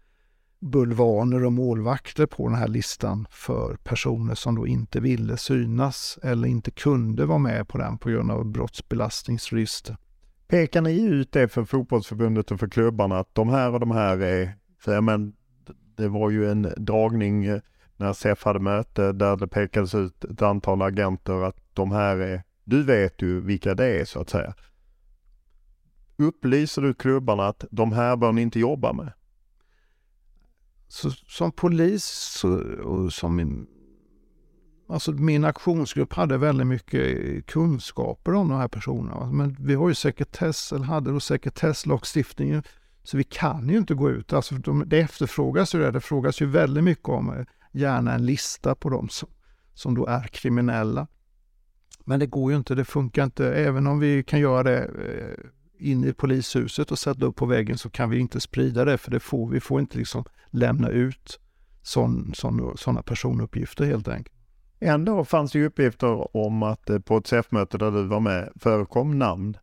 [0.59, 6.47] bulvaner och målvakter på den här listan för personer som då inte ville synas eller
[6.47, 9.97] inte kunde vara med på den på grund av brottsbelastningsregister.
[10.47, 14.17] Pekar ni ut det för fotbollsförbundet och för klubbarna att de här och de här
[14.17, 15.33] är, för men
[15.97, 17.59] det var ju en dragning eh,
[17.97, 22.43] när SEF hade möte där det pekades ut ett antal agenter att de här är,
[22.63, 24.53] du vet ju vilka det är så att säga.
[26.17, 29.11] Upplyser du klubbarna att de här bör ni inte jobba med?
[30.87, 32.43] Så, som polis
[32.83, 33.67] och, som min,
[34.89, 39.31] alltså min aktionsgrupp hade väldigt mycket kunskaper om de här personerna.
[39.31, 42.63] Men vi har ju sekretess, eller hade då sekretesslagstiftningen,
[43.03, 44.33] så vi kan ju inte gå ut.
[44.33, 45.91] Alltså de, det efterfrågas ju det.
[45.91, 49.29] Det frågas ju väldigt mycket om, eh, gärna en lista på dem som,
[49.73, 51.07] som då är kriminella.
[52.05, 53.53] Men det går ju inte, det funkar inte.
[53.53, 55.49] Även om vi kan göra det eh,
[55.79, 59.11] inne i polishuset och sätta upp på väggen så kan vi inte sprida det för
[59.11, 61.39] det får, vi får inte liksom lämna ut
[61.81, 64.37] sådana personuppgifter helt enkelt.
[64.79, 69.19] Ändå fanns det uppgifter om att eh, på ett CEF-möte där du var med förekom
[69.19, 69.57] namn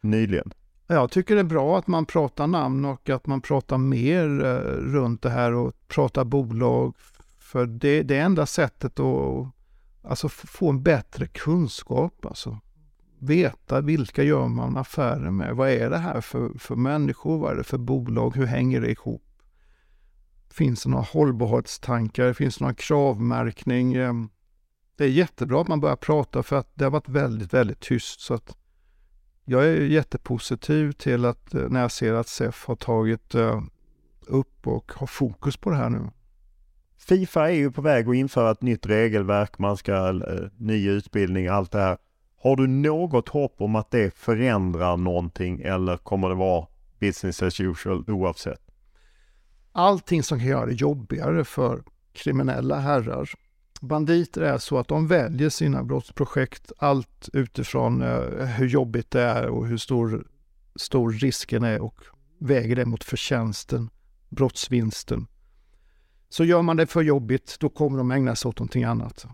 [0.00, 0.52] nyligen.
[0.86, 4.58] Jag tycker det är bra att man pratar namn och att man pratar mer eh,
[4.70, 6.94] runt det här och pratar bolag.
[7.38, 9.46] För det, det är enda sättet att
[10.02, 12.26] alltså, få en bättre kunskap.
[12.26, 12.58] Alltså
[13.18, 15.56] veta vilka gör man affärer med?
[15.56, 17.38] Vad är det här för, för människor?
[17.38, 18.36] Vad är det för bolag?
[18.36, 19.24] Hur hänger det ihop?
[20.50, 22.32] Finns det några hållbarhetstankar?
[22.32, 23.94] Finns det någon kravmärkning?
[23.94, 24.12] Eh,
[24.96, 28.20] det är jättebra att man börjar prata för att det har varit väldigt, väldigt tyst.
[28.20, 28.56] Så att
[29.44, 33.62] jag är jättepositiv till att eh, när jag ser att SEF har tagit eh,
[34.26, 36.10] upp och har fokus på det här nu.
[36.98, 40.20] Fifa är ju på väg att införa ett nytt regelverk, man ska
[40.56, 41.98] ny utbildning, allt det här.
[42.40, 46.66] Har du något hopp om att det förändrar någonting eller kommer det vara
[46.98, 48.60] business as usual oavsett?
[49.72, 51.82] Allting som kan göra det jobbigare för
[52.12, 53.30] kriminella herrar.
[53.80, 59.46] Banditer är så att de väljer sina brottsprojekt allt utifrån eh, hur jobbigt det är
[59.46, 60.26] och hur stor,
[60.76, 62.00] stor risken är och
[62.38, 63.90] väger det mot förtjänsten,
[64.28, 65.26] brottsvinsten.
[66.28, 69.26] Så gör man det för jobbigt, då kommer de ägna sig åt någonting annat.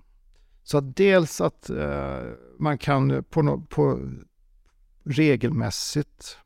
[0.65, 2.23] Så att dels att eh,
[2.59, 4.01] man kan på, no, på
[5.05, 6.39] regelmässigt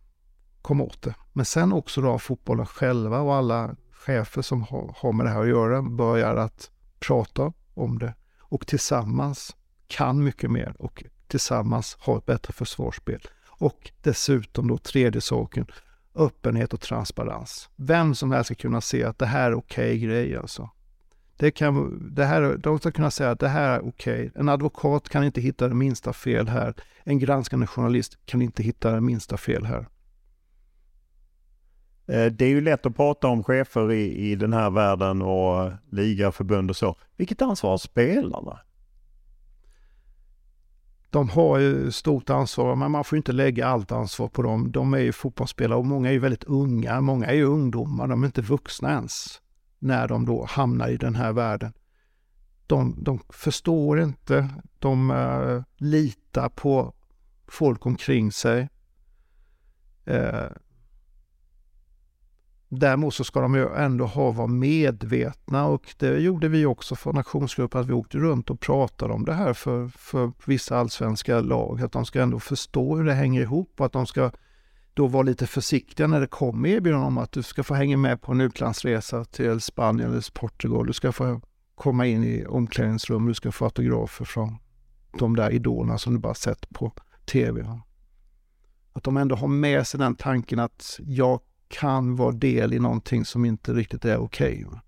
[0.63, 1.15] komma åt det.
[1.33, 5.43] Men sen också då fotbollen själva och alla chefer som har, har med det här
[5.43, 9.57] att göra börjar att prata om det och tillsammans
[9.87, 13.21] kan mycket mer och tillsammans ha ett bättre försvarsspel.
[13.47, 15.67] Och dessutom då tredje saken,
[16.15, 17.71] öppenhet och transparens.
[17.77, 20.71] Vem som helst ska kunna se att det här är okej okay grej alltså.
[21.39, 24.27] Det kan, det här, de ska kunna säga att det här är okej.
[24.27, 24.41] Okay.
[24.41, 26.75] En advokat kan inte hitta det minsta fel här.
[27.05, 29.89] En granskande journalist kan inte hitta det minsta fel här.
[32.07, 35.73] Eh, det är ju lätt att prata om chefer i, i den här världen och
[35.91, 36.97] ligaförbund och så.
[37.17, 38.61] Vilket ansvar har spelarna?
[41.11, 44.73] De har ju stort ansvar, men man får inte lägga allt ansvar på dem.
[44.73, 47.01] De är ju fotbollsspelare och många är ju väldigt unga.
[47.01, 49.41] Många är ju ungdomar, de är inte vuxna ens
[49.79, 51.73] när de då hamnar i den här världen.
[52.67, 54.49] De, de förstår inte,
[54.79, 56.95] de uh, litar på
[57.47, 58.69] folk omkring sig.
[60.11, 60.49] Uh,
[62.71, 67.19] Däremot så ska de ju ändå ha vara medvetna och det gjorde vi också från
[67.19, 71.83] aktionsgruppen, att vi åkte runt och pratade om det här för, för vissa allsvenska lag,
[71.83, 74.31] att de ska ändå förstå hur det hänger ihop och att de ska
[74.99, 78.23] då vara lite försiktiga när det kommer erbjudanden om att du ska få hänga med
[78.23, 80.87] på en utlandsresa till Spanien eller Portugal.
[80.87, 81.41] Du ska få
[81.75, 84.57] komma in i omklädningsrum, du ska få autografer från
[85.19, 86.93] de där idolerna som du bara sett på
[87.27, 87.81] tv.
[88.93, 93.25] Att de ändå har med sig den tanken att jag kan vara del i någonting
[93.25, 94.67] som inte riktigt är okej.
[94.67, 94.81] Okay.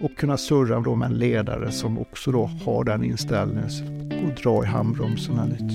[0.00, 3.70] Och kunna surra då med en ledare som också då har den inställningen
[4.24, 5.74] och dra i handbromsen lite.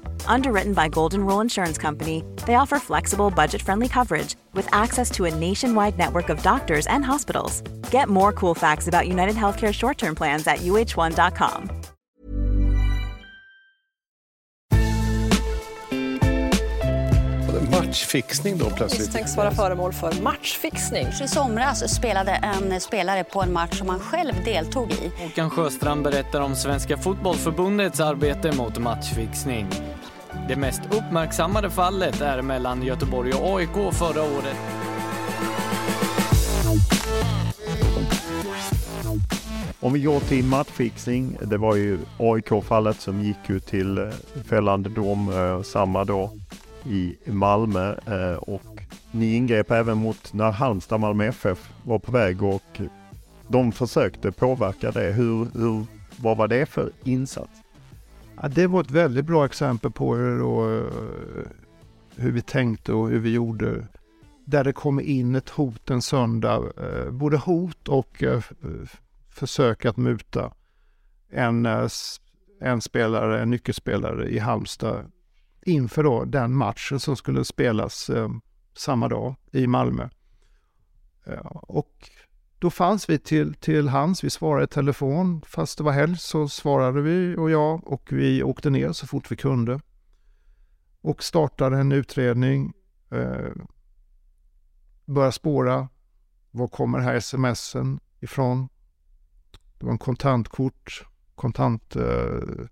[0.25, 5.25] Underwritten by Golden Rule Insurance Company, they offer flexible, budget friendly coverage with access to
[5.25, 7.61] a nationwide network of doctors and hospitals.
[7.91, 11.81] Get more cool facts about United Healthcare short term plans at uh1.com.
[17.71, 19.01] Matchfixning då plötsligt?
[19.01, 21.07] Misstänks vara föremål för matchfixning.
[21.23, 25.11] I somras spelade en spelare på en match som han själv deltog i.
[25.23, 29.67] Håkan Sjöstrand berättar om Svenska fotbollförbundets arbete mot matchfixning.
[30.47, 34.57] Det mest uppmärksammade fallet är mellan Göteborg och AIK förra året.
[39.79, 41.37] Om vi går till matchfixning.
[41.41, 44.09] Det var ju AIK-fallet som gick ut till eh,
[44.49, 46.29] fällande dom eh, samma dag
[46.85, 52.43] i Malmö eh, och ni ingrep även mot när Halmstad Malmö FF var på väg
[52.43, 52.81] och
[53.47, 55.11] de försökte påverka det.
[55.11, 55.85] Hur, hur,
[56.17, 57.51] vad var det för insats?
[58.35, 61.47] Ja, det var ett väldigt bra exempel på hur, då, eh,
[62.15, 63.87] hur vi tänkte och hur vi gjorde.
[64.45, 68.43] Där det kom in ett hot en söndag, eh, både hot och eh,
[69.29, 70.53] försök att muta
[71.29, 71.67] en,
[72.61, 75.11] en spelare, en nyckelspelare i Halmstad
[75.65, 78.11] inför då den matchen som skulle spelas
[78.77, 80.09] samma dag i Malmö.
[81.53, 82.09] Och
[82.61, 84.23] då fanns vi till, till hands.
[84.23, 85.41] Vi svarade i telefon.
[85.45, 89.31] Fast det var helg så svarade vi och jag och vi åkte ner så fort
[89.31, 89.79] vi kunde.
[91.01, 92.73] Och startade en utredning.
[93.11, 93.51] Eh,
[95.05, 95.89] började spåra.
[96.51, 98.69] Var kommer här smsen ifrån?
[99.77, 101.05] Det var en kontantkort,
[101.35, 102.65] kontant eh,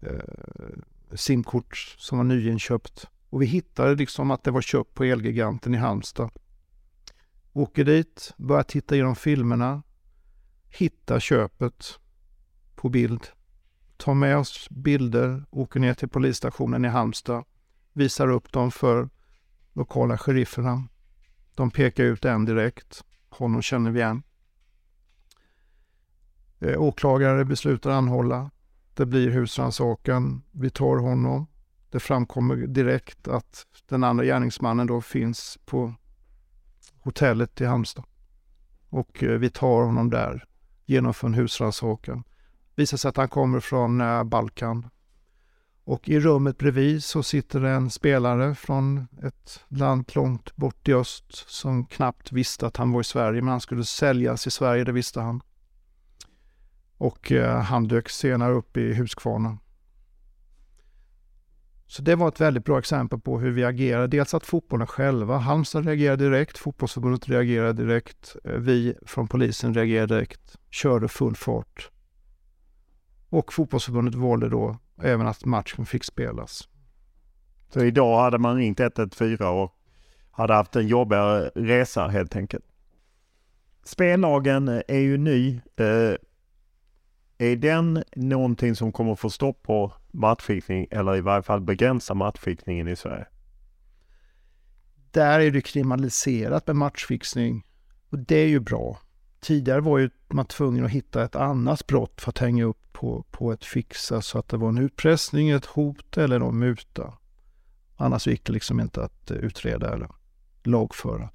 [0.00, 0.78] eh,
[1.14, 3.08] simkort som var nyinköpt.
[3.30, 6.30] Och vi hittade liksom att det var köpt på Elgiganten i Halmstad.
[7.52, 9.82] Åker dit, börjar titta igenom filmerna,
[10.68, 11.98] hittar köpet
[12.74, 13.26] på bild.
[13.96, 17.44] Tar med oss bilder, åker ner till polisstationen i Halmstad,
[17.92, 19.08] visar upp dem för
[19.72, 20.88] lokala sherifferna.
[21.54, 23.04] De pekar ut en direkt.
[23.28, 24.22] Honom känner vi igen.
[26.60, 28.50] Eh, åklagare beslutar anhålla.
[28.94, 30.42] Det blir husrannsakan.
[30.50, 31.46] Vi tar honom.
[31.90, 35.94] Det framkommer direkt att den andra gärningsmannen då finns på
[37.02, 38.04] hotellet i Halmstad.
[38.88, 40.44] Och eh, vi tar honom där,
[40.86, 42.24] genomför en husrannsakan.
[42.74, 44.88] Visar sig att han kommer från eh, Balkan.
[45.84, 51.50] Och i rummet bredvid så sitter en spelare från ett land långt bort i öst
[51.50, 54.92] som knappt visste att han var i Sverige, men han skulle säljas i Sverige, det
[54.92, 55.42] visste han.
[56.96, 59.58] Och eh, han dök senare upp i Huskvarna.
[61.92, 64.06] Så det var ett väldigt bra exempel på hur vi agerade.
[64.06, 70.14] Dels att fotbollen själva, Halmstad reagerade direkt, fotbollsförbundet reagerade direkt, eh, vi från polisen reagerade
[70.14, 71.90] direkt, körde full fart.
[73.28, 76.68] Och fotbollsförbundet valde då även att matchen fick spelas.
[77.68, 79.74] Så idag hade man ringt 114 och
[80.30, 82.64] hade haft en jobbigare resa helt enkelt.
[83.84, 85.60] Spellagen är ju ny.
[85.76, 86.14] Eh,
[87.42, 92.88] är den någonting som kommer få stopp på matchfixning eller i varje fall begränsa matchfixningen
[92.88, 93.26] i Sverige?
[95.10, 97.66] Där är det kriminaliserat med matchfixning
[98.10, 98.98] och det är ju bra.
[99.40, 103.24] Tidigare var ju man tvungen att hitta ett annat brott för att hänga upp på,
[103.30, 107.14] på ett fixa så att det var en utpressning, ett hot eller en muta.
[107.96, 110.08] Annars gick det liksom inte att eh, utreda eller
[110.62, 111.30] lagföra.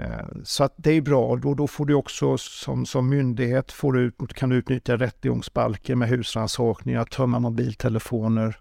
[0.00, 3.92] Eh, så att det är bra Då, då får du också som, som myndighet får
[3.92, 8.56] du, kan du utnyttja rättegångsbalken med husrannsakningar, tömma mobiltelefoner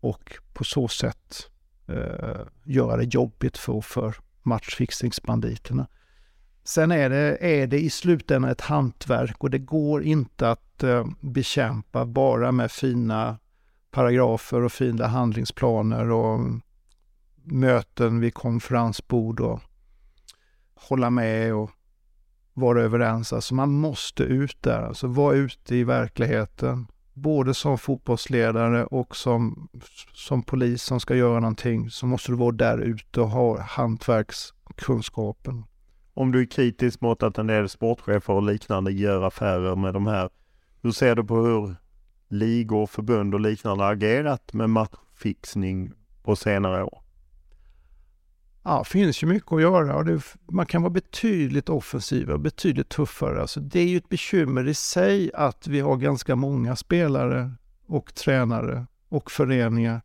[0.00, 1.50] och på så sätt
[1.88, 5.86] eh, göra det jobbigt för, för matchfixningsbanditerna.
[6.64, 11.06] Sen är det, är det i slutändan ett hantverk och det går inte att eh,
[11.20, 13.38] bekämpa bara med fina
[13.90, 16.40] paragrafer och fina handlingsplaner och
[17.42, 19.60] möten vid konferensbord och
[20.76, 21.70] hålla med och
[22.54, 23.32] vara överens.
[23.32, 26.86] Alltså man måste ut där, alltså vara ute i verkligheten.
[27.14, 29.68] Både som fotbollsledare och som,
[30.12, 35.64] som polis som ska göra någonting så måste du vara där ute och ha hantverkskunskapen.
[36.14, 40.06] Om du är kritisk mot att en del sportchefer och liknande gör affärer med de
[40.06, 40.30] här.
[40.82, 41.76] Hur ser du på hur
[42.28, 47.05] ligor, förbund och liknande agerat med matchfixning på senare år?
[48.68, 52.40] Ja, det finns ju mycket att göra och det, man kan vara betydligt offensivare och
[52.40, 53.40] betydligt tuffare.
[53.40, 57.50] Alltså det är ju ett bekymmer i sig att vi har ganska många spelare
[57.86, 60.00] och tränare och föreningar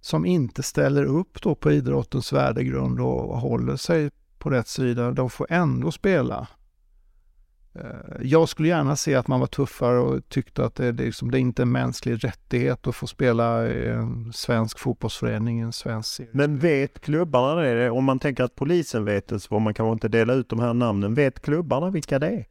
[0.00, 5.10] som inte ställer upp då på idrottens värdegrund och håller sig på rätt sida.
[5.10, 6.46] De får ändå spela.
[7.80, 11.38] Eh, jag skulle gärna se att man var tuffare och tyckte att det, liksom, det
[11.38, 16.30] är inte en mänsklig rättighet att få spela i en svensk fotbollsförening, en svensk serie.
[16.32, 17.90] Men vet klubbarna det?
[17.90, 20.60] Om man tänker att polisen vet det så får man kanske inte dela ut de
[20.60, 21.14] här namnen.
[21.14, 22.46] Vet klubbarna vilka det är?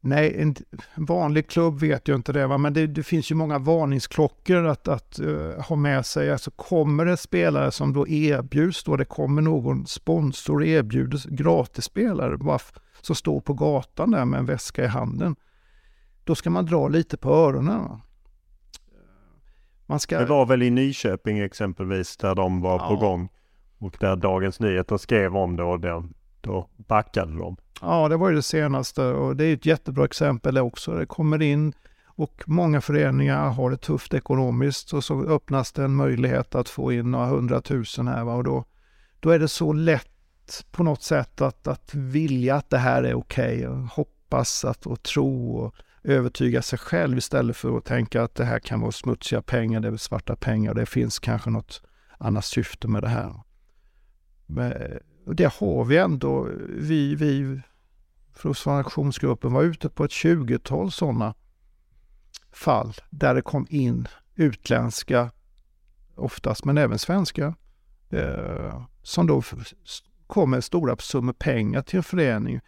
[0.00, 0.54] Nej, en
[0.96, 2.58] vanlig klubb vet ju inte det, va?
[2.58, 6.32] men det, det, finns ju många varningsklockor att, att uh, ha med sig.
[6.32, 12.36] Alltså kommer det spelare som då erbjuds, då det kommer någon sponsor och erbjuder gratisspelare
[12.36, 12.58] bara
[13.06, 15.36] som står på gatan där med en väska i handen.
[16.24, 18.00] Då ska man dra lite på öronen.
[19.86, 20.18] Man ska...
[20.18, 22.88] Det var väl i Nyköping exempelvis där de var ja.
[22.88, 23.28] på gång
[23.78, 26.04] och där Dagens Nyheter skrev om det och då,
[26.40, 27.56] då backade de.
[27.80, 30.92] Ja, det var ju det senaste och det är ett jättebra exempel också.
[30.92, 31.72] Det kommer in
[32.04, 36.92] och många föreningar har det tufft ekonomiskt och så öppnas det en möjlighet att få
[36.92, 38.34] in några hundratusen här va?
[38.34, 38.64] och då,
[39.20, 40.15] då är det så lätt
[40.70, 44.86] på något sätt att, att vilja att det här är okej okay och hoppas att,
[44.86, 45.74] och tro och
[46.04, 49.88] övertyga sig själv istället för att tänka att det här kan vara smutsiga pengar, det
[49.88, 51.82] är svarta pengar och det finns kanske något
[52.18, 53.40] annat syfte med det här.
[54.46, 54.72] Men,
[55.26, 56.48] det har vi ändå.
[56.68, 57.60] Vi, vi
[58.34, 61.34] från aktionsgruppen var ute på ett 20-tal sådana
[62.52, 65.30] fall där det kom in utländska,
[66.14, 67.54] oftast men även svenska,
[68.10, 69.42] eh, som då
[70.26, 72.60] kom med stora summor pengar till en förening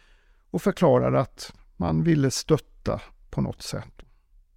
[0.51, 3.01] och förklarade att man ville stötta
[3.31, 4.03] på något sätt.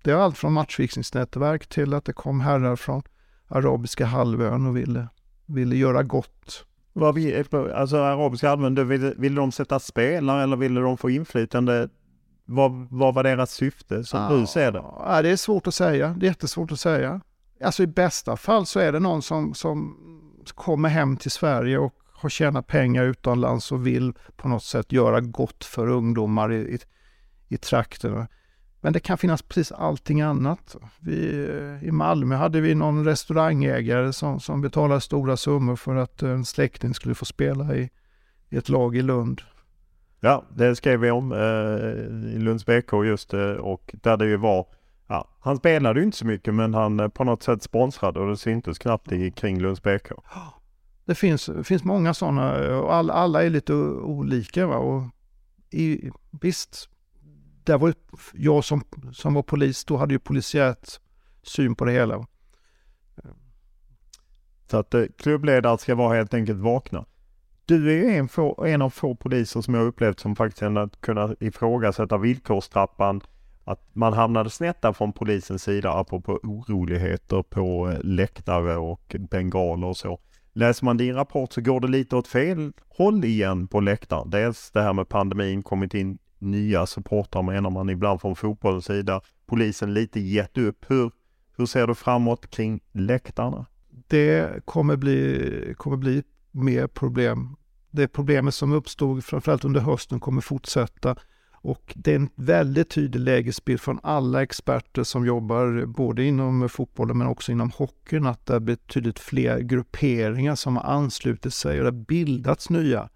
[0.04, 3.04] Det är allt från matchfixningsnätverk till att det kom herrar från
[3.48, 5.08] arabiska halvön och ville,
[5.46, 6.66] ville göra gott.
[6.94, 7.44] Vad vi,
[7.76, 11.90] alltså arabiska halvön, ville, ville de sätta spelare eller ville de få inflytande?
[12.46, 14.84] Vad, vad var deras syfte som ja, du ser det?
[15.00, 16.16] Ja, det är svårt att säga.
[16.20, 17.22] Det är jättesvårt att säga.
[17.64, 19.98] Alltså i bästa fall så är det någon som, som
[20.56, 25.22] kommer hem till Sverige och har tjänat pengar utomlands och vill på något sätt göra
[25.22, 26.80] gott för ungdomar i, i,
[27.48, 28.28] i trakterna.
[28.82, 30.76] Men det kan finnas precis allting annat.
[31.00, 36.22] Vi, eh, I Malmö hade vi någon restaurangägare som, som betalade stora summor för att
[36.22, 37.90] en släkting skulle få spela i,
[38.50, 39.42] i ett lag i Lund.
[40.20, 44.38] Ja, det skrev vi om eh, i Lunds BK just eh, och där det ju
[44.38, 44.66] var
[45.12, 48.28] Ja, han spelade ju inte så mycket men han eh, på något sätt sponsrade och
[48.28, 50.12] det syntes knappt i kring Lunds BK.
[51.06, 54.68] Det finns, finns många sådana och alla, alla är lite olika.
[54.68, 54.78] Va?
[54.78, 55.04] Och
[55.70, 56.10] i,
[56.42, 56.90] visst,
[57.64, 57.94] där var
[58.34, 58.84] jag som,
[59.14, 60.88] som var polis, då hade ju polisiärt
[61.44, 62.28] syn på det hela.
[64.72, 67.06] Så att eh, klubbledare ska vara helt enkelt vakna.
[67.66, 70.90] Du är ju en, få, en av få poliser som jag upplevt som faktiskt ändå
[71.00, 73.22] kunnat ifrågasätta villkorstrappan.
[73.64, 79.88] Att man hamnade snett där från polisens sida apropå oroligheter på eh, läktare och bengaler
[79.88, 80.20] och så.
[80.54, 84.30] Läser man din rapport så går det lite åt fel håll igen på läktaren.
[84.30, 89.22] Dels det här med pandemin, kommit in nya supportrar menar man ibland från fotbollens sida.
[89.46, 90.86] Polisen lite gett upp.
[90.88, 91.12] Hur,
[91.58, 93.66] hur ser du framåt kring läktarna?
[94.08, 97.56] Det kommer bli, kommer bli mer problem.
[97.92, 101.16] Det problemet som uppstod framförallt under hösten kommer fortsätta.
[101.64, 107.18] Och det är en väldigt tydlig lägesbild från alla experter som jobbar både inom fotbollen
[107.18, 111.84] men också inom hockeyn att det är betydligt fler grupperingar som har anslutit sig och
[111.84, 113.10] det har bildats nya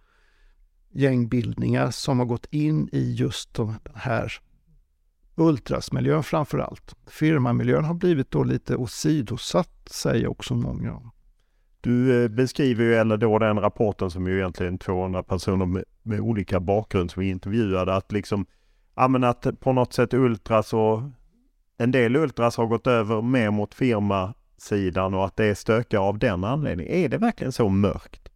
[0.91, 4.33] gängbildningar som har gått in i just den här
[5.35, 6.95] ultrasmiljön framför allt.
[7.07, 11.11] Firmamiljön har blivit då lite åsidosatt säger också många.
[11.85, 16.19] Du eh, beskriver ju, eller då den rapporten som ju egentligen 200 personer med, med
[16.19, 18.45] olika bakgrund som vi intervjuade, att liksom,
[18.95, 21.01] ja men att på något sätt Ultras och
[21.77, 26.19] en del Ultras har gått över mer mot firmasidan och att det är stökigare av
[26.19, 26.93] den anledningen.
[26.93, 28.29] Är det verkligen så mörkt?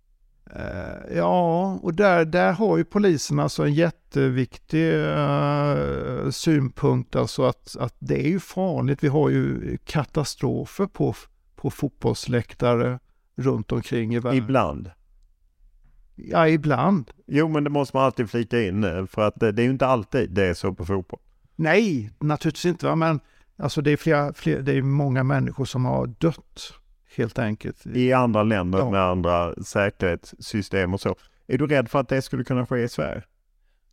[0.56, 7.76] Uh, ja, och där, där har ju polisen alltså en jätteviktig uh, synpunkt, alltså att,
[7.80, 9.04] att det är ju farligt.
[9.04, 11.14] Vi har ju katastrofer på,
[11.56, 13.00] på fotbollsläktare
[13.40, 14.38] runt omkring i världen.
[14.38, 14.92] Ibland.
[16.16, 17.12] Ja, ibland.
[17.28, 19.88] Jo, men det måste man alltid flika in eh, för att det är ju inte
[19.88, 21.20] alltid det är så på fotboll.
[21.56, 22.96] Nej, naturligtvis inte.
[22.96, 23.20] Men
[23.58, 26.74] alltså det är, flera, flera, det är många människor som har dött
[27.16, 27.86] helt enkelt.
[27.86, 28.92] I andra länder ja.
[28.92, 31.16] med andra säkerhetssystem och så.
[31.48, 33.24] Är du rädd för att det skulle kunna ske i Sverige?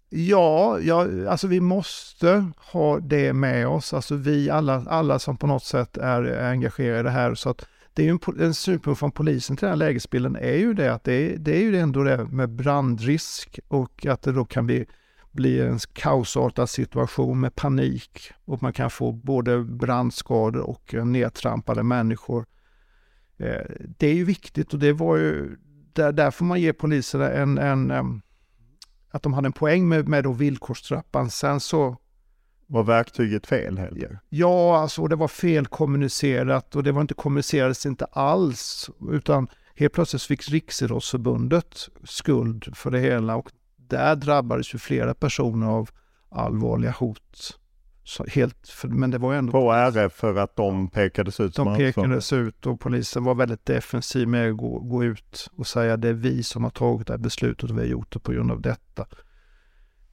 [0.08, 3.94] Ja, ja, alltså vi måste ha det med oss.
[3.94, 7.66] Alltså vi alla, alla som på något sätt är engagerade här så att
[7.96, 10.94] det är ju en, en synpunkt från polisen till den här lägesbilden är ju det
[10.94, 14.66] att det är, det är ju ändå det med brandrisk och att det då kan
[14.66, 14.86] bli,
[15.32, 22.46] bli en kaosartad situation med panik och man kan få både brandskador och nedtrampade människor.
[23.36, 23.62] Eh,
[23.98, 25.56] det är ju viktigt och det var ju
[25.92, 28.22] där, där får man ge poliserna en, en, en
[29.10, 31.30] att de hade en poäng med, med då villkorstrappan.
[31.30, 31.96] Sen så
[32.66, 34.12] var verktyget fel enkelt?
[34.28, 40.22] Ja, alltså det var felkommunicerat och det var inte kommunicerades inte alls utan helt plötsligt
[40.22, 45.90] fick Riksidrottsförbundet skuld för det hela och där drabbades ju flera personer av
[46.28, 47.58] allvarliga hot.
[48.04, 49.52] Så helt, men det var ändå...
[49.52, 54.28] På RF för att de pekades ut De pekades ut och polisen var väldigt defensiv
[54.28, 57.18] med att gå, gå ut och säga det är vi som har tagit det här
[57.18, 59.06] beslutet och vi har gjort det på grund av detta.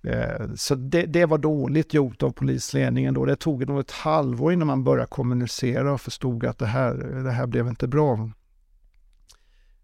[0.04, 3.26] Eh, så det, det, var dåligt gjort av polisledningen då.
[3.26, 6.94] Det tog nog ett halvår innan man började kommunicera och förstod att det här,
[7.24, 8.30] det här blev inte bra.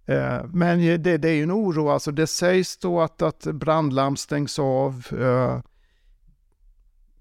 [0.06, 4.16] Eh, men det, det är ju en oro, alltså det sägs då att, att brandlarm
[4.16, 5.08] stängs av.
[5.12, 5.62] Eh,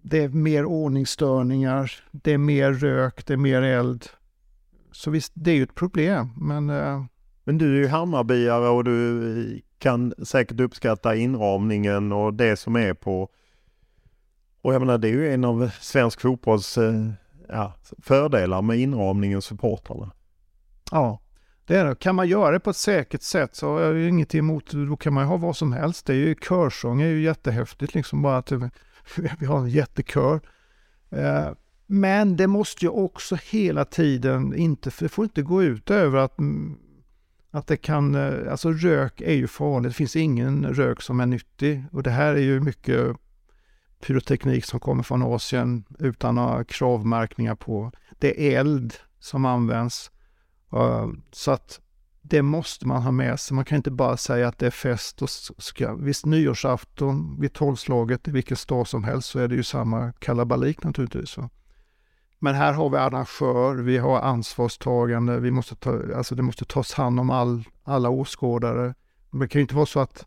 [0.02, 4.06] det är mer ordningsstörningar, det är mer rök, det är mer eld.
[4.92, 6.72] Så visst, det är ju ett problem, men...
[7.44, 12.94] Men du är ju Hammarbyare och du kan säkert uppskatta inramningen och det som är
[12.94, 13.30] på...
[14.62, 17.10] Och jag menar det är ju en av svensk fotbolls eh,
[17.48, 17.72] ja,
[18.02, 20.10] fördelar med inramningen och supportrarna.
[20.90, 21.20] Ja,
[21.66, 21.94] det är det.
[21.94, 24.96] Kan man göra det på ett säkert sätt så har jag ju inget emot, då
[24.96, 26.06] kan man ju ha vad som helst.
[26.06, 28.52] Det är ju körsång är ju jättehäftigt liksom bara att
[29.38, 30.40] vi har en jättekör.
[31.10, 31.48] Eh,
[31.86, 36.18] men det måste ju också hela tiden inte, för det får inte gå ut över
[36.18, 36.78] att mm,
[37.58, 39.90] att det kan, eh, alltså rök är ju farligt.
[39.90, 41.84] Det finns ingen rök som är nyttig.
[41.92, 43.16] Och det här är ju mycket
[44.00, 47.92] pyroteknik som kommer från Asien utan några kravmärkningar på.
[48.18, 50.10] Det är eld som används.
[50.72, 51.80] Eh, så att
[52.22, 53.54] det måste man ha med sig.
[53.54, 55.94] Man kan inte bara säga att det är fest och ska.
[55.94, 60.84] Visst, nyårsafton vid tolvslaget i vilken stad som helst så är det ju samma kalabalik
[60.84, 61.36] naturligtvis.
[62.38, 66.92] Men här har vi arrangör, vi har ansvarstagande, vi måste ta, alltså det måste tas
[66.92, 68.94] hand om all, alla åskådare.
[69.30, 70.26] Det kan ju inte vara så att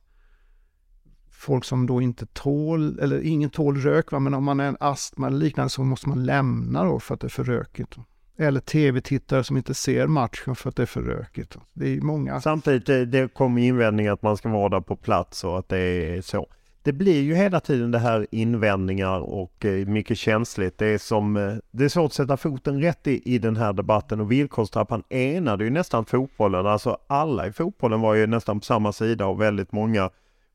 [1.31, 4.19] folk som då inte tål, eller ingen tål rök, va?
[4.19, 7.21] men om man är en astma eller liknande så måste man lämna då för att
[7.21, 7.95] det är för rökigt.
[8.37, 11.57] Eller tv-tittare som inte ser matchen för att det är för rökigt.
[11.73, 12.41] Det är många.
[12.41, 16.21] Samtidigt, det, kommer invändningar att man ska vara där på plats och att det är
[16.21, 16.47] så
[16.83, 20.77] det blir ju hela tiden det här invändningar och eh, mycket känsligt.
[20.77, 23.73] Det är som, eh, det är svårt att sätta foten rätt i, i den här
[23.73, 26.67] debatten och villkorstrappan enade ju nästan fotbollen.
[26.67, 30.09] Alltså alla i fotbollen var ju nästan på samma sida och väldigt många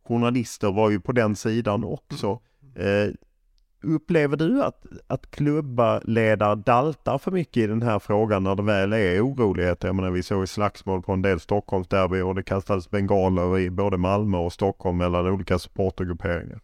[0.09, 2.41] journalister var ju på den sidan också.
[2.75, 3.13] Eh,
[3.87, 8.93] Upplever du att, att klubbaledare daltar för mycket i den här frågan när det väl
[8.93, 9.89] är oroligheter?
[9.89, 13.97] Jag menar vi såg slagsmål på en del Stockholmsderby och det kastades bengaler i både
[13.97, 16.61] Malmö och Stockholm mellan olika supportergrupperingar.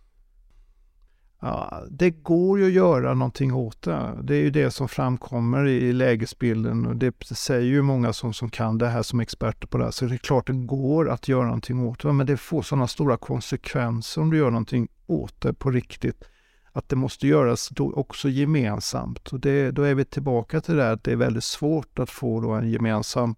[1.41, 4.19] Ja, det går ju att göra någonting åt det.
[4.23, 8.51] Det är ju det som framkommer i lägesbilden och det säger ju många som, som
[8.51, 9.91] kan det här som experter på det här.
[9.91, 12.87] Så det är klart det går att göra någonting åt det, men det får sådana
[12.87, 16.25] stora konsekvenser om du gör någonting åt det på riktigt
[16.73, 19.29] att det måste göras då också gemensamt.
[19.29, 22.41] Och det, då är vi tillbaka till det att det är väldigt svårt att få
[22.41, 23.35] då en gemensam,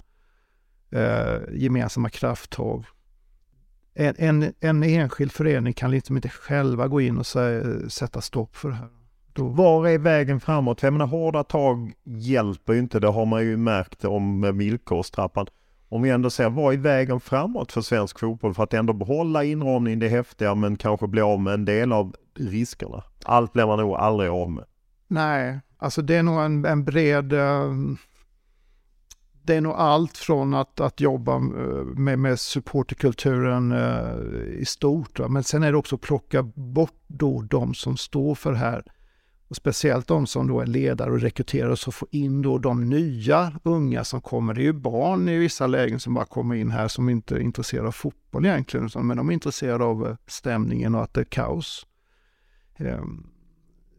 [0.90, 2.84] eh, gemensamma krafttag.
[3.94, 8.56] En, en, en, enskild förening kan liksom inte själva gå in och säga, sätta stopp
[8.56, 8.88] för det här.
[9.32, 9.48] Då...
[9.48, 10.82] Var är vägen framåt?
[10.82, 15.46] Jag menar hårda tag hjälper ju inte, det har man ju märkt om villkorstrappan
[15.94, 19.44] om vi ändå ser vad är vägen framåt för svensk fotboll för att ändå behålla
[19.44, 23.02] inramningen, det häftiga, men kanske bli av med en del av riskerna.
[23.24, 24.64] Allt blir man nog aldrig av med.
[25.08, 27.32] Nej, alltså det är nog en, en bred...
[27.32, 27.72] Eh,
[29.42, 35.18] det är nog allt från att, att jobba eh, med, med supporterkulturen eh, i stort.
[35.18, 35.28] Va?
[35.28, 38.84] Men sen är det också att plocka bort då de som står för det här
[39.48, 42.88] och speciellt de som då är ledare och rekryterar och så få in då de
[42.88, 44.54] nya unga som kommer.
[44.54, 47.40] Det är ju barn i vissa lägen som bara kommer in här som inte är
[47.40, 51.24] intresserade av fotboll egentligen, men de är intresserade av eh, stämningen och att det är
[51.24, 51.86] kaos.
[52.76, 53.26] Ehm,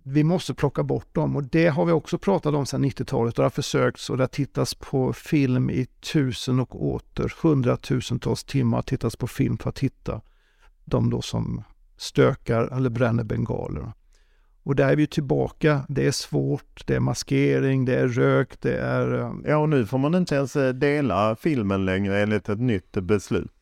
[0.04, 3.42] vi måste plocka bort dem och det har vi också pratat om sedan 90-talet och
[3.42, 8.82] det har försökts och det har tittats på film i tusen och åter, hundratusentals timmar
[8.82, 10.22] tittats på film för att hitta
[10.86, 11.64] de då som
[11.98, 13.92] stökar eller bränner bengaler.
[14.64, 15.86] Och där är vi tillbaka.
[15.90, 19.12] Det är svårt, det är maskering, det är rök, det är...
[19.12, 22.92] Ehm, ja, och nu får man inte ens eh, dela filmen längre enligt ett nytt
[22.92, 23.55] beslut.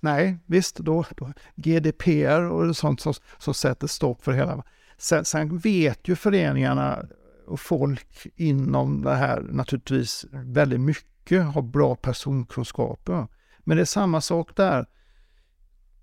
[0.00, 4.64] Nej, visst, då, då GDPR och sånt som, som sätter stopp för hela...
[4.98, 7.04] Sen, sen vet ju föreningarna
[7.46, 13.26] och folk inom det här naturligtvis väldigt mycket har bra personkunskaper.
[13.58, 14.86] Men det är samma sak där.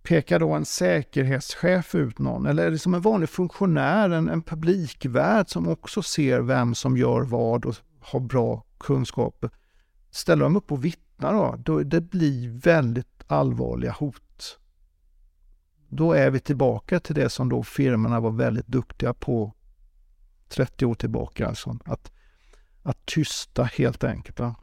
[0.03, 2.45] Pekar då en säkerhetschef ut någon?
[2.45, 6.97] Eller är det som en vanlig funktionär, en, en publikvärd som också ser vem som
[6.97, 9.49] gör vad och har bra kunskaper?
[10.11, 14.59] Ställer de upp och vittnar då, då det blir väldigt allvarliga hot.
[15.89, 19.53] Då är vi tillbaka till det som då firmorna var väldigt duktiga på
[20.49, 21.47] 30 år tillbaka.
[21.47, 21.77] Alltså.
[21.85, 22.11] Att,
[22.83, 24.39] att tysta helt enkelt.
[24.39, 24.55] Va?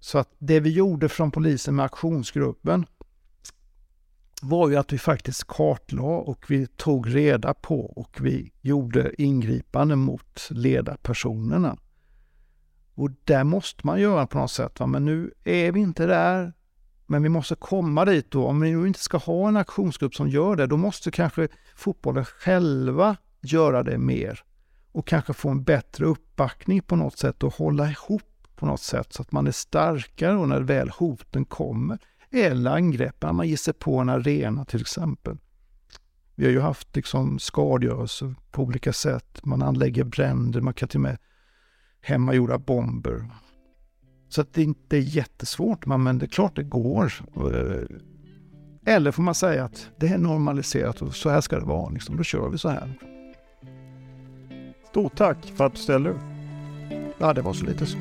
[0.00, 2.86] Så att det vi gjorde från polisen med aktionsgruppen
[4.42, 9.96] var ju att vi faktiskt kartlade och vi tog reda på och vi gjorde ingripande
[9.96, 11.78] mot ledarpersonerna.
[12.94, 14.80] Och där måste man göra på något sätt.
[14.80, 14.86] Va?
[14.86, 16.52] Men nu är vi inte där.
[17.06, 18.46] Men vi måste komma dit då.
[18.46, 23.16] Om vi inte ska ha en aktionsgrupp som gör det, då måste kanske fotbollen själva
[23.40, 24.44] göra det mer.
[24.92, 28.22] Och kanske få en bättre uppbackning på något sätt och hålla ihop
[28.56, 31.98] på något sätt så att man är starkare och när väl hoten kommer.
[32.30, 35.36] Eller angreppen, man ger sig på en arena till exempel.
[36.34, 39.40] Vi har ju haft liksom skadegörelse på olika sätt.
[39.44, 41.18] Man anlägger bränder, man kan till och med
[42.00, 43.30] hemmagjorda bomber.
[44.34, 47.12] Så att det inte är jättesvårt, men det är klart det går.
[48.86, 51.90] Eller får man säga att det är normaliserat och så här ska det vara.
[51.90, 52.16] Liksom.
[52.16, 52.92] Då kör vi så här.
[54.90, 56.20] Stort tack för att du ställde upp.
[57.18, 57.98] Ja, det var så lite så.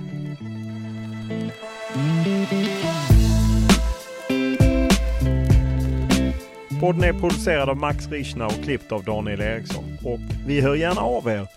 [6.79, 9.83] Podden är producerad av Max Richner och klippt av Daniel Eriksson.
[10.03, 11.47] Och vi hör gärna av er.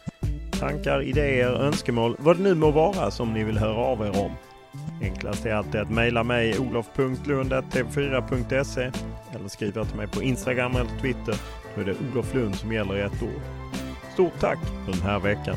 [0.60, 4.32] Tankar, idéer, önskemål, vad det nu må vara som ni vill höra av er om.
[5.02, 8.90] Enklast är alltid att mejla mig olof.lund.tv4.se
[9.34, 11.34] eller skriva till mig på Instagram eller Twitter.
[11.74, 13.42] Då är det Olof Lund som gäller i ett ord.
[14.12, 15.56] Stort tack för den här veckan.